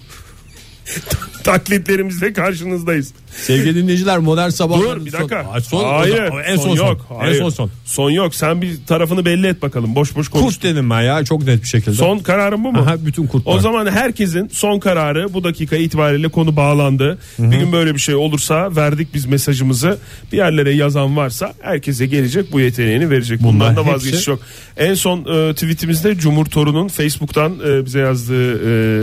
taklitlerimizle 1.43 2.33
karşınızdayız. 2.33 3.13
Sevgili 3.41 3.75
dinleyiciler 3.75 4.17
modern 4.17 4.49
sabahlar. 4.49 4.99
Dur 4.99 5.05
bir 5.05 5.11
dakika. 5.11 5.45
Son, 5.53 5.59
son, 5.81 5.93
Hayır. 5.93 6.23
en 6.45 6.55
son, 6.55 6.75
son 6.75 6.87
yok. 6.87 7.07
En 7.11 7.15
Hayır. 7.15 7.39
son 7.39 7.49
son. 7.49 7.69
Son 7.85 8.09
yok. 8.09 8.35
Sen 8.35 8.61
bir 8.61 8.85
tarafını 8.87 9.25
belli 9.25 9.47
et 9.47 9.61
bakalım. 9.61 9.95
Boş 9.95 10.15
boş 10.15 10.27
konuş. 10.29 10.45
Kurt 10.55 10.63
dedim 10.63 10.89
ben 10.89 11.01
ya 11.01 11.23
çok 11.25 11.43
net 11.43 11.63
bir 11.63 11.67
şekilde. 11.67 11.95
Son 11.95 12.19
kararın 12.19 12.63
bu 12.63 12.71
mu? 12.71 12.79
Aha, 12.79 13.05
bütün 13.05 13.27
kurtlar. 13.27 13.55
O 13.55 13.59
zaman 13.59 13.91
herkesin 13.91 14.47
son 14.53 14.79
kararı 14.79 15.33
bu 15.33 15.43
dakika 15.43 15.75
itibariyle 15.75 16.27
konu 16.27 16.55
bağlandı. 16.55 17.17
Bir 17.39 17.57
gün 17.57 17.71
böyle 17.71 17.93
bir 17.93 17.99
şey 17.99 18.15
olursa 18.15 18.75
verdik 18.75 19.13
biz 19.13 19.25
mesajımızı. 19.25 19.97
Bir 20.31 20.37
yerlere 20.37 20.71
yazan 20.75 21.17
varsa 21.17 21.53
herkese 21.61 22.05
gelecek 22.05 22.51
bu 22.51 22.59
yeteneğini 22.59 23.09
verecek. 23.09 23.43
Bundan 23.43 23.53
Bunlar 23.59 23.75
da 23.75 23.79
hepsi- 23.81 23.91
vazgeçiş 23.93 24.27
yok. 24.27 24.39
En 24.77 24.93
son 24.93 25.19
e, 25.19 25.53
tweetimizde 25.53 26.15
Cumhur 26.17 26.45
Torun'un 26.45 26.87
Facebook'tan 26.87 27.53
e, 27.67 27.85
bize 27.85 27.99
yazdığı 27.99 28.53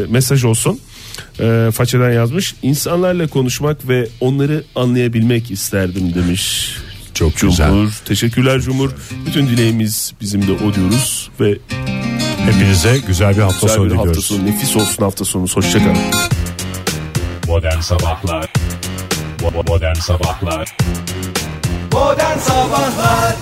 e, 0.03 0.07
mesaj 0.11 0.45
olsun. 0.45 0.81
E, 1.41 1.71
façeden 1.75 2.11
yazmış. 2.11 2.55
İnsanlarla 2.63 3.27
konuşmak 3.27 3.89
ve 3.89 4.09
onları 4.21 4.65
anlayabilmek 4.75 5.51
isterdim 5.51 6.15
demiş. 6.15 6.75
Çok 7.15 7.37
Cumhur. 7.37 7.93
Teşekkürler 8.05 8.61
Cumhur. 8.61 8.91
Bütün 9.27 9.47
dileğimiz 9.47 10.13
bizim 10.21 10.47
de 10.47 10.53
o 10.53 10.75
diyoruz 10.75 11.31
ve 11.41 11.59
Hepinize 12.45 12.99
güzel 13.07 13.37
bir 13.37 13.43
hafta 13.43 13.67
güzel 13.67 13.77
sonu 13.77 13.85
bir 13.85 13.91
hafta 13.91 14.09
diliyoruz. 14.09 14.25
sonu 14.25 14.47
nefis 14.47 14.77
olsun 14.77 15.03
hafta 15.05 15.25
sonu. 15.25 15.47
Hoşçakalın. 15.55 15.97
Modern 17.47 17.81
Sabahlar 17.81 18.53
Modern 19.67 19.95
Sabahlar 19.95 20.77
Modern 21.93 22.39
Sabahlar 22.39 23.35